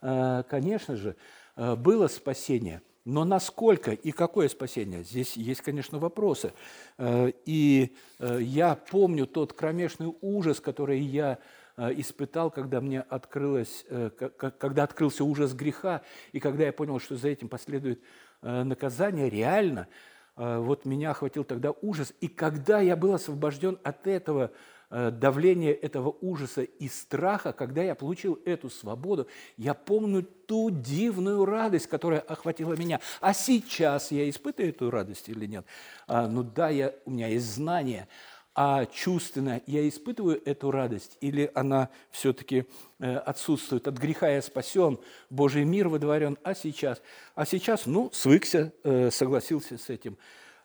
А, 0.00 0.42
конечно 0.44 0.96
же, 0.96 1.16
э, 1.56 1.76
было 1.76 2.08
спасение, 2.08 2.82
но 3.04 3.24
насколько 3.24 3.92
и 3.92 4.12
какое 4.12 4.48
спасение? 4.48 5.02
Здесь 5.02 5.36
есть, 5.36 5.62
конечно, 5.62 5.98
вопросы. 5.98 6.52
Э, 6.98 7.32
и 7.46 7.96
я 8.18 8.74
помню 8.74 9.26
тот 9.26 9.54
кромешный 9.54 10.14
ужас, 10.20 10.60
который 10.60 11.00
я 11.00 11.38
Э, 11.38 11.59
испытал, 11.96 12.50
когда 12.50 12.80
мне 12.80 13.00
открылось, 13.00 13.84
э, 13.88 14.10
когда 14.10 14.84
открылся 14.84 15.24
ужас 15.24 15.52
греха, 15.54 16.02
и 16.32 16.40
когда 16.40 16.64
я 16.64 16.72
понял, 16.72 16.98
что 16.98 17.16
за 17.16 17.28
этим 17.28 17.48
последует 17.48 18.00
э, 18.42 18.62
наказание, 18.62 19.30
реально, 19.30 19.88
вот 20.36 20.86
меня 20.86 21.10
охватил 21.10 21.44
тогда 21.44 21.72
ужас. 21.82 22.14
И 22.20 22.28
когда 22.28 22.80
я 22.80 22.96
был 22.96 23.12
освобожден 23.12 23.78
от 23.82 24.06
этого 24.06 24.52
давления, 24.88 25.72
этого 25.72 26.16
ужаса 26.22 26.62
и 26.62 26.88
страха, 26.88 27.52
когда 27.52 27.82
я 27.82 27.94
получил 27.94 28.40
эту 28.46 28.70
свободу, 28.70 29.26
я 29.58 29.74
помню 29.74 30.22
ту 30.22 30.70
дивную 30.70 31.44
радость, 31.44 31.88
которая 31.88 32.20
охватила 32.20 32.72
меня. 32.72 33.00
А 33.20 33.34
сейчас 33.34 34.12
я 34.12 34.30
испытываю 34.30 34.70
эту 34.70 34.90
радость 34.90 35.28
или 35.28 35.44
нет? 35.44 35.66
А, 36.06 36.26
ну 36.26 36.42
да, 36.42 36.70
я, 36.70 36.94
у 37.04 37.10
меня 37.10 37.26
есть 37.26 37.52
знание– 37.54 38.08
а 38.62 38.84
чувственно 38.84 39.62
я 39.66 39.88
испытываю 39.88 40.38
эту 40.46 40.70
радость, 40.70 41.16
или 41.22 41.50
она 41.54 41.88
все-таки 42.10 42.66
э, 42.98 43.16
отсутствует? 43.16 43.88
От 43.88 43.96
греха 43.96 44.28
я 44.28 44.42
спасен, 44.42 44.98
Божий 45.30 45.64
мир 45.64 45.88
водворен, 45.88 46.36
а 46.42 46.54
сейчас? 46.54 47.00
А 47.34 47.46
сейчас, 47.46 47.86
ну, 47.86 48.10
свыкся, 48.12 48.74
э, 48.84 49.10
согласился 49.10 49.78
с 49.78 49.88
этим. 49.88 50.18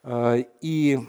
А, 0.04 0.36
и 0.60 1.00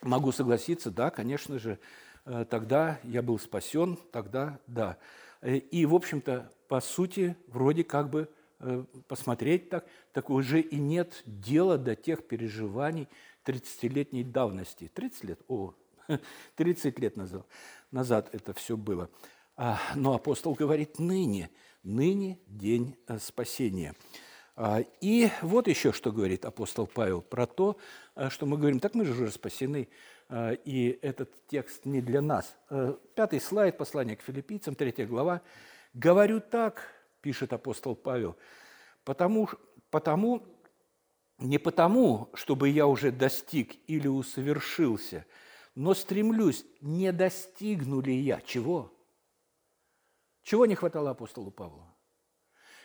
могу 0.00 0.32
согласиться, 0.32 0.90
да, 0.90 1.10
конечно 1.10 1.58
же, 1.58 1.78
э, 2.24 2.46
тогда 2.48 2.98
я 3.04 3.20
был 3.20 3.38
спасен, 3.38 3.98
тогда 4.10 4.58
да. 4.66 4.96
И, 5.42 5.84
в 5.84 5.94
общем-то, 5.94 6.50
по 6.68 6.80
сути, 6.80 7.36
вроде 7.48 7.84
как 7.84 8.08
бы 8.08 8.30
посмотреть 9.08 9.68
так, 9.68 9.86
так 10.14 10.30
уже 10.30 10.62
и 10.62 10.76
нет 10.76 11.22
дела 11.26 11.76
до 11.76 11.94
тех 11.94 12.26
переживаний 12.26 13.08
30-летней 13.44 14.24
давности. 14.24 14.90
30 14.94 15.24
лет? 15.24 15.40
О, 15.48 15.74
30 16.56 16.98
лет 16.98 17.16
назад, 17.16 17.46
назад 17.90 18.30
это 18.32 18.52
все 18.54 18.76
было. 18.76 19.10
А, 19.56 19.78
но 19.94 20.14
апостол 20.14 20.54
говорит 20.54 20.98
«ныне», 20.98 21.50
«ныне 21.82 22.38
день 22.46 22.96
спасения». 23.18 23.94
А, 24.60 24.80
и 25.00 25.30
вот 25.40 25.68
еще 25.68 25.92
что 25.92 26.10
говорит 26.10 26.44
апостол 26.44 26.88
Павел 26.88 27.22
про 27.22 27.46
то, 27.46 27.76
а, 28.16 28.28
что 28.28 28.44
мы 28.44 28.58
говорим, 28.58 28.80
так 28.80 28.94
мы 28.96 29.04
же 29.04 29.12
уже 29.12 29.30
спасены, 29.30 29.88
а, 30.28 30.50
и 30.50 30.98
этот 31.00 31.30
текст 31.46 31.86
не 31.86 32.00
для 32.00 32.20
нас. 32.20 32.56
Пятый 33.14 33.40
слайд, 33.40 33.78
послание 33.78 34.16
к 34.16 34.22
филиппийцам, 34.22 34.74
третья 34.74 35.06
глава. 35.06 35.42
«Говорю 35.94 36.40
так,– 36.40 36.82
пишет 37.20 37.52
апостол 37.52 37.94
Павел,– 37.94 38.36
потому, 39.04 39.48
потому, 39.90 40.42
не 41.38 41.58
потому, 41.58 42.28
чтобы 42.34 42.68
я 42.68 42.88
уже 42.88 43.12
достиг 43.12 43.76
или 43.86 44.08
усовершился, 44.08 45.24
но 45.78 45.94
стремлюсь, 45.94 46.66
не 46.80 47.12
достигну 47.12 48.00
ли 48.00 48.12
я 48.12 48.40
чего? 48.40 48.92
Чего 50.42 50.66
не 50.66 50.74
хватало 50.74 51.10
апостолу 51.10 51.52
Павлу? 51.52 51.86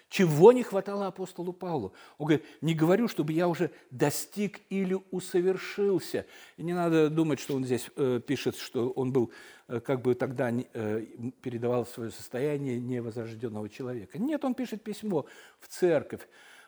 Чего 0.10 0.52
не 0.52 0.62
хватало 0.62 1.08
апостолу 1.08 1.54
Павлу? 1.54 1.94
Он 2.20 2.28
говорит, 2.28 2.46
не 2.62 2.76
говорю, 2.76 3.08
чтобы 3.08 3.34
я 3.34 3.48
уже 3.48 3.72
достиг 3.90 4.62
или 4.70 4.96
усовершился. 5.10 6.28
И 6.56 6.62
не 6.62 6.74
надо 6.74 7.10
думать, 7.10 7.40
что 7.40 7.56
он 7.56 7.66
здесь 7.66 7.90
э, 7.96 8.22
пишет, 8.24 8.58
что 8.58 8.92
он 8.92 9.12
был, 9.12 9.32
э, 9.68 9.80
как 9.80 10.04
бы 10.04 10.14
тогда 10.14 10.52
э, 10.52 11.06
передавал 11.42 11.88
свое 11.88 12.12
состояние 12.12 12.80
невозрожденного 12.80 13.70
человека. 13.70 14.20
Нет, 14.20 14.46
он 14.46 14.54
пишет 14.54 14.84
письмо 14.84 15.26
в 15.60 15.68
церковь, 15.68 16.22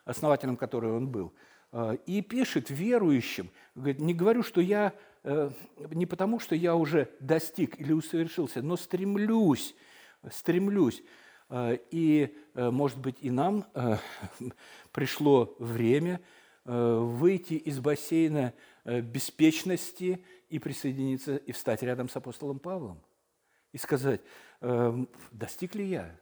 основателем 0.05 0.57
которой 0.57 0.91
он 0.91 1.07
был. 1.07 1.35
Э, 1.71 1.97
и 2.07 2.21
пишет 2.21 2.71
верующим, 2.71 3.51
говорит, 3.75 3.99
не 3.99 4.13
говорю, 4.13 4.41
что 4.41 4.61
я, 4.61 4.93
не 5.91 6.05
потому, 6.05 6.39
что 6.39 6.55
я 6.55 6.75
уже 6.75 7.09
достиг 7.19 7.79
или 7.79 7.93
усовершился, 7.93 8.61
но 8.61 8.77
стремлюсь, 8.77 9.75
стремлюсь 10.31 11.01
Э, 11.49 11.77
и, 11.91 12.35
э, 12.53 12.69
может 12.69 12.97
быть, 12.97 13.17
и 13.21 13.29
нам 13.29 13.65
э, 13.73 13.97
пришло 14.91 15.55
время 15.59 16.21
выйти 16.67 17.53
из 17.53 17.79
бассейна 17.79 18.51
беспечности 18.85 20.25
и 20.49 20.57
присоединиться, 20.57 21.35
и 21.35 21.51
встать 21.51 21.83
рядом 21.83 22.09
с 22.09 22.15
апостолом 22.15 22.57
Павлом. 22.57 23.03
И 23.71 23.77
сказать, 23.77 24.21
достиг 25.31 25.75
ли 25.75 25.85
я? 25.85 26.19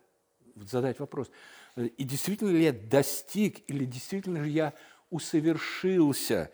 Задать 0.57 0.99
вопрос. 0.99 1.31
И 1.77 2.03
действительно 2.03 2.49
ли 2.49 2.61
я 2.61 2.73
достиг, 2.73 3.63
или 3.69 3.85
действительно 3.85 4.43
же 4.43 4.49
я 4.49 4.73
усовершился? 5.09 6.51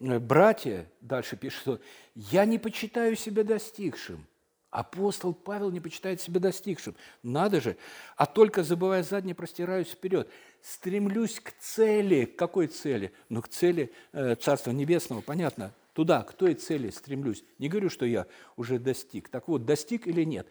Братья, 0.00 0.90
дальше 1.00 1.36
пишет, 1.36 1.60
что 1.60 1.80
я 2.14 2.44
не 2.44 2.58
почитаю 2.58 3.14
себя 3.16 3.44
достигшим, 3.44 4.26
Апостол 4.70 5.34
Павел 5.34 5.72
не 5.72 5.80
почитает 5.80 6.20
себя 6.20 6.38
достигшим. 6.38 6.94
Надо 7.24 7.60
же. 7.60 7.76
А 8.16 8.24
только 8.24 8.62
забывая 8.62 9.02
заднее, 9.02 9.34
простираюсь 9.34 9.88
вперед. 9.88 10.30
Стремлюсь 10.62 11.40
к 11.40 11.52
цели. 11.58 12.24
К 12.24 12.36
какой 12.36 12.68
цели? 12.68 13.12
Ну, 13.28 13.42
к 13.42 13.48
цели 13.48 13.92
э, 14.12 14.36
Царства 14.36 14.70
Небесного, 14.70 15.22
понятно. 15.22 15.74
Туда, 15.92 16.22
к 16.22 16.34
той 16.34 16.54
цели 16.54 16.90
стремлюсь. 16.90 17.42
Не 17.58 17.68
говорю, 17.68 17.90
что 17.90 18.06
я 18.06 18.28
уже 18.56 18.78
достиг. 18.78 19.28
Так 19.28 19.48
вот, 19.48 19.64
достиг 19.64 20.06
или 20.06 20.22
нет? 20.22 20.46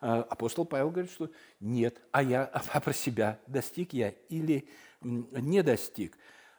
Э, 0.00 0.24
апостол 0.30 0.64
Павел 0.64 0.90
говорит, 0.90 1.10
что 1.10 1.30
нет. 1.58 2.00
А 2.12 2.22
я 2.22 2.44
а 2.44 2.80
про 2.80 2.92
себя 2.92 3.40
достиг 3.48 3.92
я 3.92 4.10
или 4.28 4.68
не 5.02 5.64
достиг? 5.64 6.16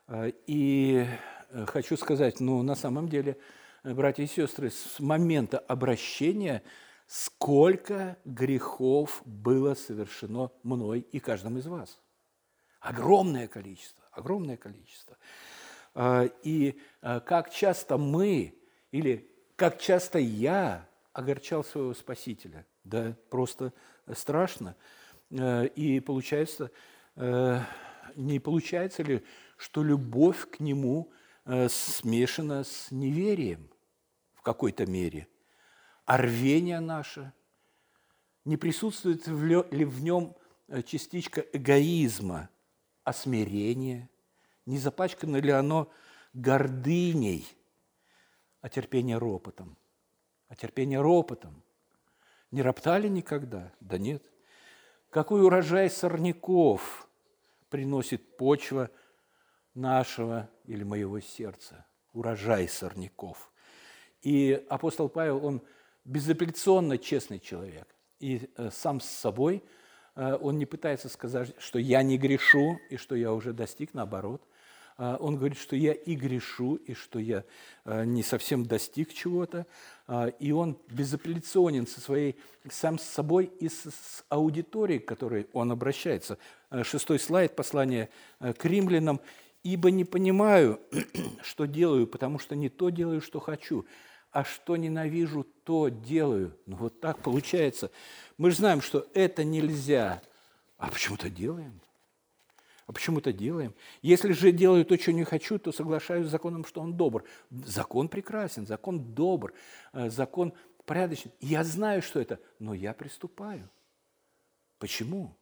Э, 0.08 0.34
и 0.48 1.08
э, 1.08 1.18
хочу 1.68 1.98
сказать, 1.98 2.40
ну, 2.40 2.62
на 2.64 2.76
самом 2.76 3.10
деле, 3.10 3.38
э, 3.84 3.94
братья 3.94 4.24
и 4.24 4.28
сестры, 4.28 4.70
с 4.70 5.00
момента 5.00 5.60
обращения– 5.60 6.64
сколько 7.08 8.18
грехов 8.26 9.22
было 9.26 9.74
совершено 9.74 10.52
мной 10.64 11.02
и 11.12 11.20
каждым 11.20 11.58
из 11.58 11.68
вас. 11.68 12.00
Огромное 12.80 13.48
количество, 13.48 14.04
огромное 14.12 14.58
количество. 14.58 15.18
А, 15.94 16.26
и 16.44 16.80
а, 17.02 17.20
как 17.20 17.50
часто 17.50 17.98
мы 17.98 18.56
или 18.92 19.32
как 19.56 19.80
часто 19.80 20.20
я 20.20 20.88
огорчал 21.14 21.64
своего 21.64 21.94
Спасителя. 21.94 22.66
Да, 22.84 23.16
просто 23.30 23.74
страшно. 24.14 24.76
А, 25.32 25.64
и 25.64 26.00
получается, 26.00 26.72
не 28.16 28.40
получается 28.40 29.04
ли, 29.04 29.24
что 29.56 29.84
любовь 29.84 30.50
к 30.50 30.60
Нему 30.60 31.14
смешана 31.46 32.64
с 32.64 32.92
неверием 32.92 33.70
в 34.34 34.42
какой-то 34.42 34.86
мере– 34.86 35.28
а 36.06 36.18
рвение 36.18 36.80
наше? 36.80 37.34
Не 38.46 38.58
присутствует 38.58 39.28
ли 39.28 39.86
в 39.86 40.04
нем 40.04 40.36
э, 40.68 40.84
частичка 40.84 41.42
эгоизма, 41.42 42.50
а 43.04 43.12
смирение? 43.12 44.08
Не 44.68 44.78
запачкано 44.78 45.38
ли 45.38 45.52
оно 45.52 45.92
гордыней, 46.34 47.48
а 48.62 48.70
терпение 48.70 49.18
ропотом? 49.18 49.76
А 50.48 50.56
терпение 50.56 51.02
ропотом? 51.02 51.64
Не 52.52 52.62
роптали 52.62 53.08
никогда? 53.08 53.72
Да 53.80 53.98
нет. 53.98 54.24
Какой 55.10 55.44
урожай 55.44 55.90
сорняков 55.90 57.10
приносит 57.70 58.38
почва 58.38 58.92
нашего 59.74 60.50
или 60.68 60.84
моего 60.84 61.20
сердца? 61.20 61.86
Урожай 62.14 62.68
сорняков. 62.68 63.52
И 64.22 64.66
апостол 64.70 65.08
Павел, 65.08 65.46
он 65.46 65.62
безапелляционно 66.06 66.98
честный 66.98 67.40
человек. 67.40 67.88
И 68.20 68.50
э, 68.56 68.70
сам 68.72 69.02
с 69.02 69.06
собой 69.06 69.64
э, 70.16 70.38
он 70.42 70.58
не 70.58 70.66
пытается 70.66 71.10
сказать, 71.10 71.54
что 71.60 71.80
я 71.80 72.02
не 72.04 72.18
грешу 72.18 72.80
и 72.90 72.98
что 72.98 73.16
я 73.16 73.34
уже 73.34 73.54
достиг, 73.54 73.94
наоборот. 73.94 74.42
Э, 74.98 75.18
он 75.20 75.36
говорит, 75.36 75.58
что 75.58 75.76
я 75.76 75.94
и 75.94 76.16
грешу, 76.16 76.76
и 76.76 76.94
что 76.94 77.20
я 77.20 77.44
не 77.86 78.24
совсем 78.24 78.66
достиг 78.66 79.14
чего-то. 79.14 79.68
И 80.40 80.52
он 80.52 80.80
безапелляционен 80.90 81.86
со 81.86 82.02
своей, 82.02 82.36
сам 82.70 82.98
с 82.98 83.04
собой 83.04 83.52
и 83.60 83.70
с, 83.70 83.92
с 83.92 84.24
аудиторией, 84.30 85.00
к 85.00 85.08
которой 85.08 85.48
он 85.54 85.72
обращается. 85.72 86.40
Шестой 86.84 87.20
слайд, 87.20 87.56
послание 87.56 88.10
к 88.40 88.66
римлянам. 88.66 89.22
«Ибо 89.66 89.90
не 89.90 90.06
понимаю, 90.06 90.80
что 91.42 91.66
делаю, 91.66 92.06
потому 92.06 92.38
что 92.38 92.56
не 92.56 92.70
то 92.70 92.90
делаю, 92.90 93.20
что 93.20 93.40
хочу, 93.40 93.86
а 94.32 94.44
что 94.44 94.76
ненавижу, 94.76 95.44
то 95.64 95.90
делаю. 95.90 96.56
Ну 96.66 96.76
вот 96.76 97.00
так 97.00 97.24
получается. 97.24 97.90
Мы 98.38 98.52
же 98.52 98.58
знаем, 98.58 98.82
что 98.82 99.08
это 99.14 99.44
нельзя, 99.44 100.22
а 100.78 100.92
почему-то 100.92 101.30
делаем. 101.30 101.82
А 102.86 102.94
почему-то 102.94 103.34
делаем. 103.34 103.74
Если 104.04 104.34
же 104.34 104.52
делаю 104.52 104.86
то, 104.86 104.98
что 105.00 105.12
не 105.12 105.24
хочу, 105.24 105.58
то 105.58 105.72
соглашаюсь 105.72 106.28
с 106.28 106.32
законом, 106.32 106.66
что 106.66 106.82
он 106.82 106.96
добр. 106.96 107.24
Закон 107.50 108.10
прекрасен, 108.10 108.68
закон 108.68 109.16
добр, 109.16 109.54
э, 109.94 110.10
закон 110.12 110.54
порядочный. 110.86 111.32
Я 111.40 111.64
знаю, 111.64 112.04
что 112.04 112.20
это, 112.20 112.40
но 112.60 112.76
я 112.76 112.94
приступаю. 112.94 113.68
Почему? 114.78 115.36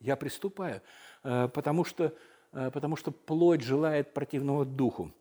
Я 0.00 0.16
приступаю, 0.16 0.82
э, 1.22 1.48
потому 1.52 1.84
что, 1.84 2.14
потому 2.52 2.96
что 2.96 3.10
плоть 3.10 3.62
желает 3.62 4.14
противного 4.14 4.64
духу. 4.64 5.12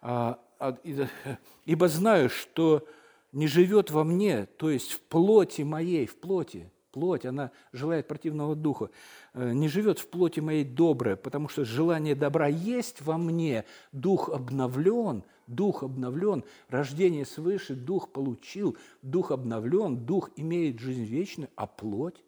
А, 0.00 0.38
а, 0.58 0.76
ибо 1.64 1.88
знаю, 1.88 2.28
что 2.28 2.86
не 3.32 3.46
живет 3.46 3.90
во 3.90 4.04
мне, 4.04 4.46
то 4.46 4.70
есть 4.70 4.92
в 4.92 5.00
плоти 5.00 5.62
моей, 5.62 6.06
в 6.06 6.16
плоти, 6.16 6.70
плоть, 6.92 7.26
она 7.26 7.50
желает 7.72 8.08
противного 8.08 8.54
духа, 8.54 8.90
э, 9.34 9.52
не 9.52 9.68
живет 9.68 9.98
в 9.98 10.08
плоти 10.08 10.40
моей 10.40 10.64
доброе, 10.64 11.16
потому 11.16 11.48
что 11.48 11.64
желание 11.64 12.14
добра 12.14 12.46
есть 12.48 13.02
во 13.02 13.18
мне, 13.18 13.64
дух 13.92 14.30
обновлен, 14.30 15.22
дух 15.46 15.82
обновлен, 15.82 16.44
рождение 16.68 17.26
свыше, 17.26 17.74
дух 17.74 18.10
получил, 18.10 18.76
дух 19.02 19.30
обновлен, 19.30 19.96
дух 19.96 20.30
имеет 20.36 20.80
жизнь 20.80 21.04
вечную, 21.04 21.50
а 21.56 21.66
плоть 21.66 22.22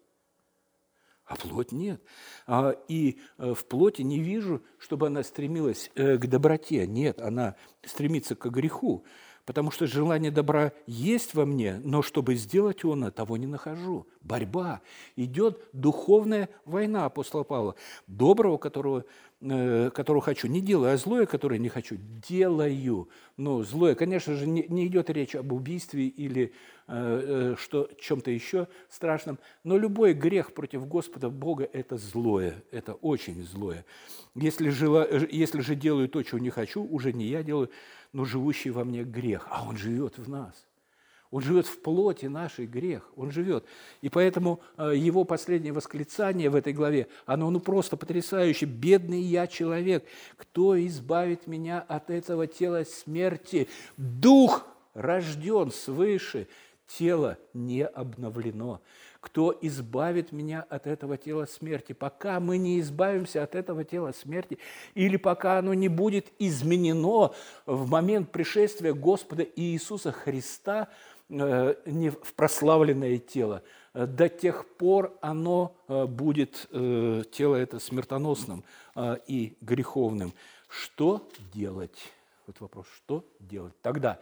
а 1.31 1.37
плоть 1.37 1.71
нет. 1.71 2.03
А, 2.49 2.75
и 2.89 3.21
э, 3.39 3.55
в 3.55 3.65
плоти 3.65 4.03
не 4.03 4.19
вижу, 4.19 4.63
чтобы 4.79 5.07
она 5.07 5.23
стремилась 5.23 5.93
э, 5.95 6.19
к 6.19 6.27
доброте. 6.27 6.89
Нет, 6.89 7.21
она 7.21 7.55
стремится 7.85 8.35
к 8.35 8.51
греху, 8.51 9.05
потому 9.47 9.71
что 9.71 9.87
желание 9.87 10.33
добра 10.33 10.73
есть 10.89 11.35
во 11.35 11.47
мне, 11.47 11.81
но 11.85 12.03
чтобы 12.03 12.35
сделать 12.35 12.85
он, 12.85 13.13
того 13.13 13.37
не 13.37 13.47
нахожу. 13.47 14.09
Борьба. 14.23 14.81
Идет 15.15 15.63
духовная 15.73 16.49
война 16.65 17.05
апостола 17.05 17.45
Павла. 17.45 17.77
Доброго, 18.09 18.59
которого 18.59 19.05
э, 19.41 19.91
которого 19.91 20.23
хочу, 20.23 20.49
не 20.49 20.61
делаю, 20.61 20.93
а 20.93 20.97
злое, 20.97 21.27
которое 21.27 21.59
не 21.59 21.69
хочу, 21.69 21.97
делаю. 22.29 23.09
Но 23.37 23.63
злое, 23.63 23.95
конечно 23.95 24.35
же, 24.35 24.47
не, 24.47 24.67
не 24.69 24.87
идет 24.87 25.11
речь 25.11 25.35
об 25.35 25.53
убийстве 25.53 26.07
или 26.07 26.53
э, 26.89 27.55
что, 27.59 27.89
чем-то 28.01 28.31
еще 28.31 28.69
страшном, 28.89 29.39
но 29.65 29.79
любой 29.79 30.15
грех 30.15 30.55
против 30.55 30.87
Господа 30.87 31.31
Бога– 31.31 31.69
это 31.73 31.97
злое, 31.97 32.63
это 32.71 32.95
очень 32.95 33.43
злое. 33.43 33.85
Если 34.35 34.71
же, 34.71 35.29
если 35.31 35.61
же 35.61 35.75
делаю 35.75 36.09
то, 36.09 36.23
чего 36.23 36.39
не 36.39 36.51
хочу, 36.51 36.83
уже 36.83 37.13
не 37.13 37.27
я 37.27 37.43
делаю, 37.43 37.71
но 38.13 38.25
живущий 38.25 38.71
во 38.71 38.85
мне 38.85 39.05
грех, 39.05 39.47
а 39.51 39.69
он 39.69 39.77
живет 39.77 40.19
в 40.19 40.29
нас– 40.29 40.67
он 41.31 41.43
живет 41.43 41.67
в 41.67 41.81
плоти 41.81 42.27
нашей 42.27 42.67
грех, 42.67 43.09
он 43.15 43.31
живет. 43.31 43.65
И 44.01 44.09
поэтому 44.09 44.61
э, 44.77 44.95
его 44.97 45.25
последнее 45.25 45.73
восклицание 45.73 46.51
в 46.51 46.57
этой 46.57 46.73
главе, 46.73 47.07
оно 47.25 47.51
ну 47.51 47.61
просто 47.61 47.97
потрясающе. 47.97 48.67
«Бедный 48.67 49.21
я 49.21 49.47
человек, 49.47 50.05
кто 50.37 50.79
избавит 50.87 51.47
меня 51.47 51.85
от 51.87 52.11
этого 52.11 52.47
тела 52.49 52.85
смерти? 52.85 53.69
Дух 53.97 54.67
рожден 54.93 55.71
свыше, 55.71 56.49
тело 56.99 57.39
не 57.55 57.87
обновлено. 57.87 58.81
Кто 59.21 59.57
избавит 59.61 60.33
меня 60.33 60.65
от 60.69 60.87
этого 60.87 61.17
тела 61.17 61.45
смерти? 61.45 61.93
Пока 61.93 62.41
мы 62.41 62.57
не 62.57 62.81
избавимся 62.81 63.45
от 63.45 63.55
этого 63.55 63.85
тела 63.85 64.13
смерти, 64.13 64.59
или 64.95 65.17
пока 65.17 65.59
оно 65.59 65.75
не 65.75 65.89
будет 65.89 66.33
изменено 66.39 67.33
в 67.67 67.89
момент 67.89 68.33
пришествия 68.33 68.95
Господа 68.95 69.47
Иисуса 69.55 70.11
Христа– 70.11 70.89
не 71.31 72.11
в 72.11 72.35
прославленное 72.35 73.19
тело, 73.19 73.63
э, 73.95 74.07
до 74.07 74.29
тех 74.29 74.67
пор 74.77 75.17
оно 75.21 75.77
э, 75.89 76.07
будет, 76.07 76.69
тело 76.71 77.57
это 77.57 77.79
смертоносным 77.79 78.65
и 79.27 79.57
греховным. 79.61 80.33
Что 80.69 81.27
делать? 81.55 81.99
Вот 82.47 82.61
вопрос, 82.61 82.87
что 82.97 83.25
делать? 83.39 83.75
Тогда 83.81 84.19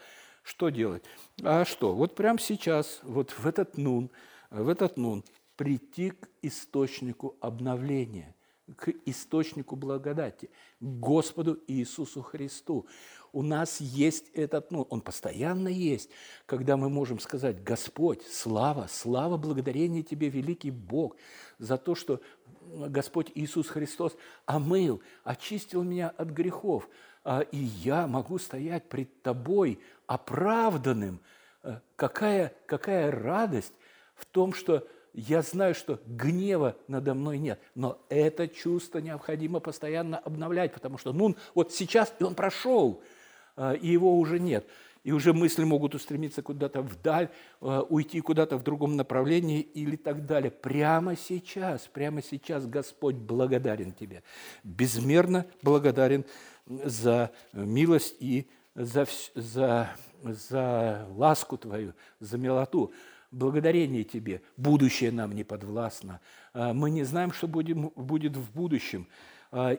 что 0.48 0.70
делать? 0.70 1.02
А 1.42 1.66
что? 1.66 1.94
Вот 1.94 2.14
прямо 2.14 2.38
сейчас, 2.38 3.00
вот 3.02 3.32
в 3.32 3.46
этот 3.46 3.76
нун, 3.76 4.10
в 4.50 4.68
этот 4.68 4.96
нун 4.96 5.22
прийти 5.56 6.10
к 6.10 6.28
источнику 6.40 7.36
обновления, 7.40 8.34
к 8.76 8.92
источнику 9.06 9.76
благодати, 9.76 10.50
к 10.80 10.84
Господу 10.84 11.58
Иисусу 11.66 12.22
Христу 12.22 12.86
у 13.32 13.42
нас 13.42 13.80
есть 13.80 14.30
этот, 14.34 14.70
ну, 14.70 14.86
он 14.88 15.00
постоянно 15.00 15.68
есть, 15.68 16.10
когда 16.46 16.76
мы 16.76 16.88
можем 16.88 17.18
сказать, 17.18 17.62
Господь, 17.62 18.22
слава, 18.26 18.86
слава, 18.90 19.36
благодарение 19.36 20.02
Тебе, 20.02 20.28
великий 20.28 20.70
Бог, 20.70 21.16
за 21.58 21.76
то, 21.76 21.94
что 21.94 22.20
Господь 22.66 23.30
Иисус 23.34 23.68
Христос 23.68 24.16
омыл, 24.46 25.02
очистил 25.24 25.82
меня 25.82 26.08
от 26.08 26.28
грехов, 26.28 26.88
а, 27.24 27.40
и 27.40 27.58
я 27.58 28.06
могу 28.06 28.38
стоять 28.38 28.88
пред 28.88 29.22
Тобой 29.22 29.80
оправданным. 30.06 31.20
Э, 31.62 31.80
какая, 31.96 32.54
какая 32.66 33.10
радость 33.10 33.74
в 34.14 34.26
том, 34.26 34.52
что 34.52 34.86
я 35.12 35.42
знаю, 35.42 35.74
что 35.74 36.00
гнева 36.06 36.76
надо 36.86 37.14
мной 37.14 37.38
нет, 37.38 37.60
но 37.74 38.00
это 38.08 38.48
чувство 38.48 38.98
необходимо 38.98 39.60
постоянно 39.60 40.18
обновлять, 40.18 40.72
потому 40.72 40.98
что, 40.98 41.12
ну, 41.12 41.36
вот 41.54 41.72
сейчас 41.72 42.14
и 42.18 42.24
он 42.24 42.34
прошел– 42.34 43.02
а, 43.58 43.72
и 43.72 43.88
его 43.88 44.16
уже 44.18 44.38
нет. 44.38 44.66
И 45.02 45.10
уже 45.10 45.32
мысли 45.32 45.64
могут 45.64 45.94
устремиться 45.94 46.42
куда-то 46.42 46.80
вдаль, 46.80 47.28
а, 47.60 47.82
уйти 47.82 48.20
куда-то 48.20 48.56
в 48.56 48.62
другом 48.62 48.96
направлении 48.96 49.60
или 49.60 49.96
так 49.96 50.26
далее. 50.26 50.52
Прямо 50.52 51.16
сейчас, 51.16 51.88
прямо 51.88 52.22
сейчас 52.22 52.66
Господь 52.66 53.16
благодарен 53.16 53.92
тебе, 53.92 54.22
безмерно 54.62 55.44
благодарен 55.62 56.24
за 56.66 57.32
милость 57.52 58.14
и 58.20 58.48
за, 58.76 59.08
за, 59.34 59.90
за 60.22 61.08
ласку 61.10 61.58
твою, 61.58 61.94
за 62.20 62.38
милоту. 62.38 62.92
Благодарение 63.30 64.04
тебе. 64.04 64.42
Будущее 64.56 65.12
нам 65.12 65.32
не 65.32 65.44
подвластно. 65.44 66.20
А, 66.52 66.72
мы 66.72 66.90
не 66.90 67.04
знаем, 67.04 67.32
что 67.32 67.46
будем, 67.46 67.92
будет 67.94 68.36
в 68.36 68.52
будущем. 68.52 69.06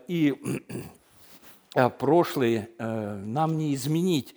И 0.07 0.35
а 1.75 1.89
прошлое 1.89 2.69
нам 2.79 3.57
не 3.57 3.75
изменить. 3.75 4.35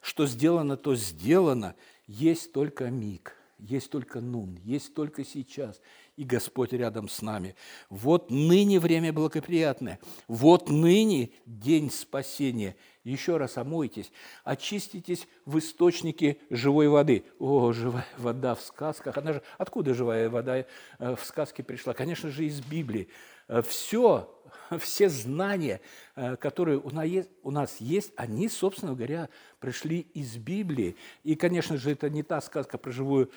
Что 0.00 0.26
сделано, 0.26 0.76
то 0.76 0.94
сделано. 0.94 1.74
Есть 2.06 2.52
только 2.52 2.90
миг, 2.90 3.36
есть 3.58 3.90
только 3.90 4.20
нун, 4.20 4.58
есть 4.64 4.94
только 4.94 5.24
сейчас. 5.24 5.80
И 6.16 6.24
Господь 6.24 6.72
рядом 6.72 7.08
с 7.08 7.22
нами. 7.22 7.54
Вот 7.88 8.30
ныне 8.30 8.80
время 8.80 9.12
благоприятное. 9.12 10.00
Вот 10.26 10.68
ныне 10.68 11.30
день 11.46 11.90
спасения. 11.90 12.76
Еще 13.10 13.38
раз 13.38 13.58
омойтесь, 13.58 14.12
очиститесь 14.44 15.26
в 15.44 15.58
источнике 15.58 16.38
живой 16.48 16.88
воды. 16.88 17.24
О, 17.40 17.72
живая 17.72 18.06
вода 18.16 18.54
в 18.54 18.60
сказках. 18.60 19.18
Она 19.18 19.32
же, 19.32 19.42
откуда 19.58 19.94
живая 19.94 20.30
вода 20.30 20.58
э, 20.58 20.64
в 20.98 21.20
сказке 21.24 21.64
пришла? 21.64 21.92
Конечно 21.92 22.30
же, 22.30 22.44
из 22.44 22.60
Библии. 22.60 23.08
Э, 23.48 23.62
Все 23.62 24.32
все 24.78 25.08
знания, 25.08 25.80
э, 26.14 26.36
которые 26.36 26.78
у 26.78 27.50
нас 27.50 27.76
есть, 27.80 28.12
они, 28.14 28.48
собственно 28.48 28.94
говоря, 28.94 29.28
пришли 29.58 30.06
из 30.14 30.36
Библии. 30.36 30.94
И, 31.24 31.34
конечно 31.34 31.78
же, 31.78 31.90
это 31.90 32.08
не 32.08 32.22
та 32.22 32.40
сказка 32.40 32.78
про 32.78 32.92
живую, 32.92 33.30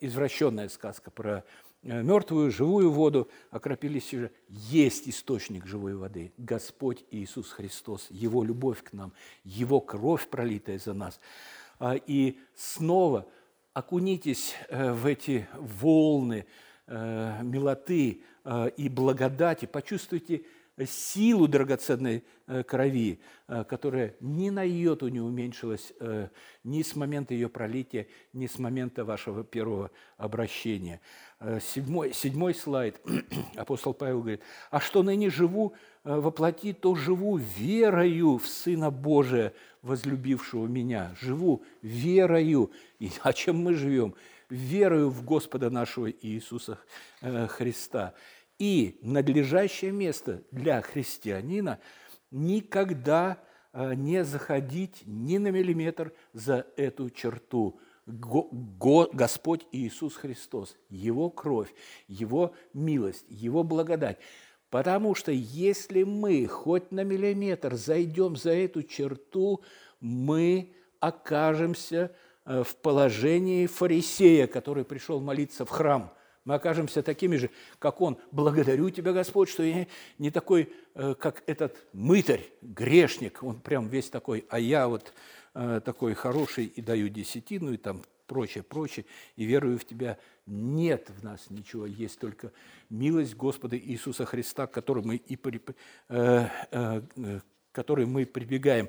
извращенная 0.00 0.68
сказка 0.70 1.10
про 1.10 1.44
мертвую, 1.82 2.50
живую 2.50 2.90
воду, 2.90 3.28
окропились 3.50 4.12
уже. 4.12 4.30
Есть 4.48 5.08
источник 5.08 5.66
живой 5.66 5.94
воды. 5.94 6.32
Господь 6.36 7.04
Иисус 7.10 7.50
Христос, 7.50 8.06
Его 8.10 8.44
любовь 8.44 8.82
к 8.82 8.92
нам, 8.92 9.12
Его 9.44 9.80
кровь, 9.80 10.28
пролитая 10.28 10.78
за 10.78 10.94
нас. 10.94 11.20
А, 11.78 11.94
и 11.94 12.38
снова 12.54 13.26
окунитесь 13.74 14.54
в 14.70 15.06
эти 15.06 15.48
волны 15.56 16.46
милоты, 16.86 18.22
Э, 18.50 18.70
и 18.78 18.88
благодати, 18.88 19.66
почувствуйте 19.66 20.42
силу 20.86 21.48
драгоценной 21.48 22.24
э, 22.46 22.62
крови, 22.62 23.20
э, 23.48 23.64
которая 23.64 24.14
ни 24.20 24.50
на 24.50 24.62
йоту 24.62 25.08
не 25.08 25.20
уменьшилась 25.20 25.92
ни 26.64 26.82
с 26.82 26.94
момента 26.96 27.34
ее 27.34 27.48
пролития, 27.48 28.06
ни 28.32 28.46
с 28.46 28.58
момента 28.58 29.04
вашего 29.04 29.44
первого 29.44 29.90
обращения. 30.16 31.00
Седьмой, 31.60 32.12
седьмой 32.12 32.54
слайд. 32.54 33.00
Апостол 33.56 33.94
Павел 33.94 34.20
говорит, 34.20 34.42
«А 34.70 34.80
что 34.80 35.02
ныне 35.02 35.30
живу 35.30 35.74
воплоти, 36.04 36.72
то 36.72 36.94
живу 36.94 37.36
верою 37.36 38.38
в 38.38 38.46
Сына 38.46 38.90
Божия, 38.90 39.52
возлюбившего 39.82 40.66
меня». 40.66 41.14
Живу 41.20 41.62
верою. 41.82 42.70
И 42.98 43.10
о 43.22 43.32
чем 43.32 43.62
мы 43.62 43.74
живем? 43.74 44.14
Верою 44.50 45.10
в 45.10 45.24
Господа 45.24 45.70
нашего 45.70 46.10
Иисуса 46.10 46.78
Христа. 47.20 48.14
И 48.58 48.98
надлежащее 49.02 49.92
место 49.92 50.42
для 50.50 50.82
христианина 50.82 51.78
никогда 52.30 53.38
а, 53.72 53.94
не 53.94 54.24
заходить 54.24 55.02
ни 55.06 55.38
на 55.38 55.48
миллиметр 55.48 56.12
за 56.32 56.66
эту 56.76 57.10
черту. 57.10 57.78
Господь 58.04 59.66
Иисус 59.70 60.16
Христос, 60.16 60.76
Его 60.88 61.30
кровь, 61.30 61.72
Его 62.08 62.54
милость, 62.72 63.26
Его 63.28 63.62
благодать. 63.62 64.18
Потому 64.70 65.14
что 65.14 65.30
если 65.30 66.02
мы 66.02 66.46
хоть 66.46 66.90
на 66.90 67.04
миллиметр 67.04 67.74
зайдем 67.74 68.34
за 68.34 68.50
эту 68.50 68.82
черту, 68.82 69.62
мы 70.00 70.74
окажемся 70.98 72.12
а, 72.44 72.64
в 72.64 72.74
положении 72.76 73.66
фарисея, 73.66 74.48
который 74.48 74.84
пришел 74.84 75.20
молиться 75.20 75.64
в 75.64 75.68
храм– 75.68 76.12
мы 76.44 76.54
окажемся 76.54 77.02
такими 77.02 77.36
же, 77.36 77.50
как 77.78 78.00
он. 78.00 78.18
Благодарю 78.32 78.90
тебя, 78.90 79.12
Господь, 79.12 79.48
что 79.48 79.62
я 79.62 79.86
не 80.18 80.30
такой, 80.30 80.72
э, 80.94 81.14
как 81.14 81.42
этот 81.46 81.76
мытарь, 81.92 82.44
грешник. 82.62 83.42
Он 83.42 83.60
прям 83.60 83.88
весь 83.88 84.08
такой, 84.08 84.46
а 84.48 84.58
я 84.58 84.88
вот 84.88 85.12
э, 85.54 85.80
такой 85.84 86.14
хороший 86.14 86.66
и 86.66 86.80
даю 86.80 87.08
десятину, 87.08 87.72
и 87.72 87.76
там 87.76 88.02
прочее, 88.26 88.62
прочее, 88.62 89.04
и 89.36 89.44
верую 89.44 89.78
в 89.78 89.84
Тебя. 89.84 90.18
Нет 90.46 91.10
в 91.10 91.22
нас 91.22 91.50
ничего, 91.50 91.84
есть 91.84 92.18
только 92.18 92.52
милость 92.88 93.34
Господа 93.34 93.78
Иисуса 93.78 94.24
Христа, 94.24 94.66
к 94.66 94.72
которой 94.72 95.04
мы, 95.04 95.16
и, 95.16 95.38
э, 96.08 96.48
э, 96.70 97.02
мы 98.06 98.26
прибегаем. 98.26 98.88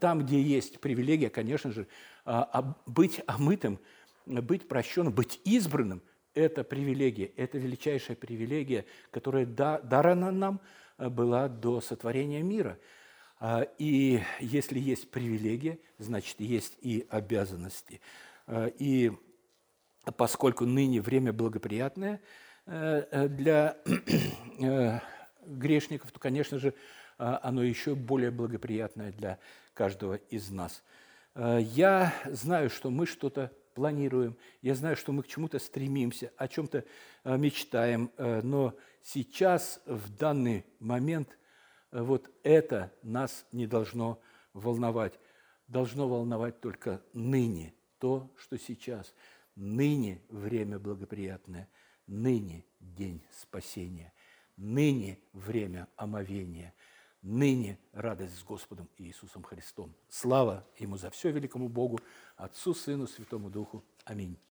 Там, 0.00 0.24
где 0.24 0.42
есть 0.42 0.80
привилегия, 0.80 1.30
конечно 1.30 1.70
же, 1.70 1.86
а, 2.24 2.76
быть 2.84 3.22
омытым, 3.26 3.78
быть 4.26 4.68
прощенным, 4.68 5.12
быть 5.12 5.40
избранным– 5.44 6.02
это 6.40 6.64
привилегия, 6.64 7.32
это 7.36 7.58
величайшая 7.58 8.16
привилегия, 8.16 8.84
которая 9.10 9.46
дарана 9.46 10.30
нам 10.30 10.60
э, 10.98 11.08
была 11.08 11.48
до 11.48 11.80
сотворения 11.80 12.42
мира. 12.42 12.78
А, 13.38 13.66
и 13.78 14.20
если 14.38 14.78
есть 14.78 15.10
привилегия, 15.10 15.78
значит, 15.98 16.40
есть 16.40 16.76
и 16.82 17.06
обязанности. 17.08 18.00
А, 18.46 18.66
и 18.66 19.12
поскольку 20.16 20.66
ныне 20.66 21.00
время 21.00 21.32
благоприятное 21.32 22.20
э, 22.66 23.04
э, 23.10 23.28
для 23.28 23.78
грешников, 25.46 26.12
то, 26.12 26.20
конечно 26.20 26.58
же, 26.58 26.74
оно 27.16 27.62
еще 27.62 27.94
более 27.94 28.30
благоприятное 28.30 29.12
для 29.12 29.38
каждого 29.74 30.14
из 30.14 30.48
нас. 30.48 30.82
Я 31.34 32.14
знаю, 32.24 32.70
что 32.70 32.88
мы 32.88 33.04
что-то 33.04 33.52
планируем, 33.74 34.36
я 34.62 34.74
знаю, 34.74 34.96
что 34.96 35.12
мы 35.12 35.22
к 35.22 35.26
чему-то 35.26 35.58
стремимся, 35.58 36.32
о 36.36 36.48
чем-то 36.48 36.84
мечтаем, 37.24 38.10
но 38.18 38.74
сейчас, 39.02 39.80
в 39.86 40.14
данный 40.16 40.64
момент, 40.78 41.36
вот 41.90 42.30
это 42.42 42.92
нас 43.02 43.46
не 43.52 43.66
должно 43.66 44.20
волновать. 44.52 45.18
Должно 45.66 46.08
волновать 46.08 46.60
только 46.60 47.00
ныне, 47.12 47.74
то, 47.98 48.28
что 48.36 48.58
сейчас. 48.58 49.14
Ныне 49.54 50.22
время 50.28 50.78
благоприятное, 50.78 51.68
ныне 52.06 52.64
день 52.80 53.22
спасения, 53.30 54.12
ныне 54.56 55.18
время 55.32 55.86
омовения, 55.96 56.72
ныне 57.22 57.78
радость 57.92 58.38
с 58.38 58.42
Господом 58.42 58.88
Иисусом 58.96 59.42
Христом. 59.42 59.94
Слава 60.08 60.66
Ему 60.78 60.96
за 60.96 61.10
все 61.10 61.30
великому 61.30 61.68
Богу, 61.68 62.00
Отцу, 62.36 62.74
Сыну, 62.74 63.06
Святому 63.06 63.50
Духу. 63.50 63.84
Аминь. 64.04 64.38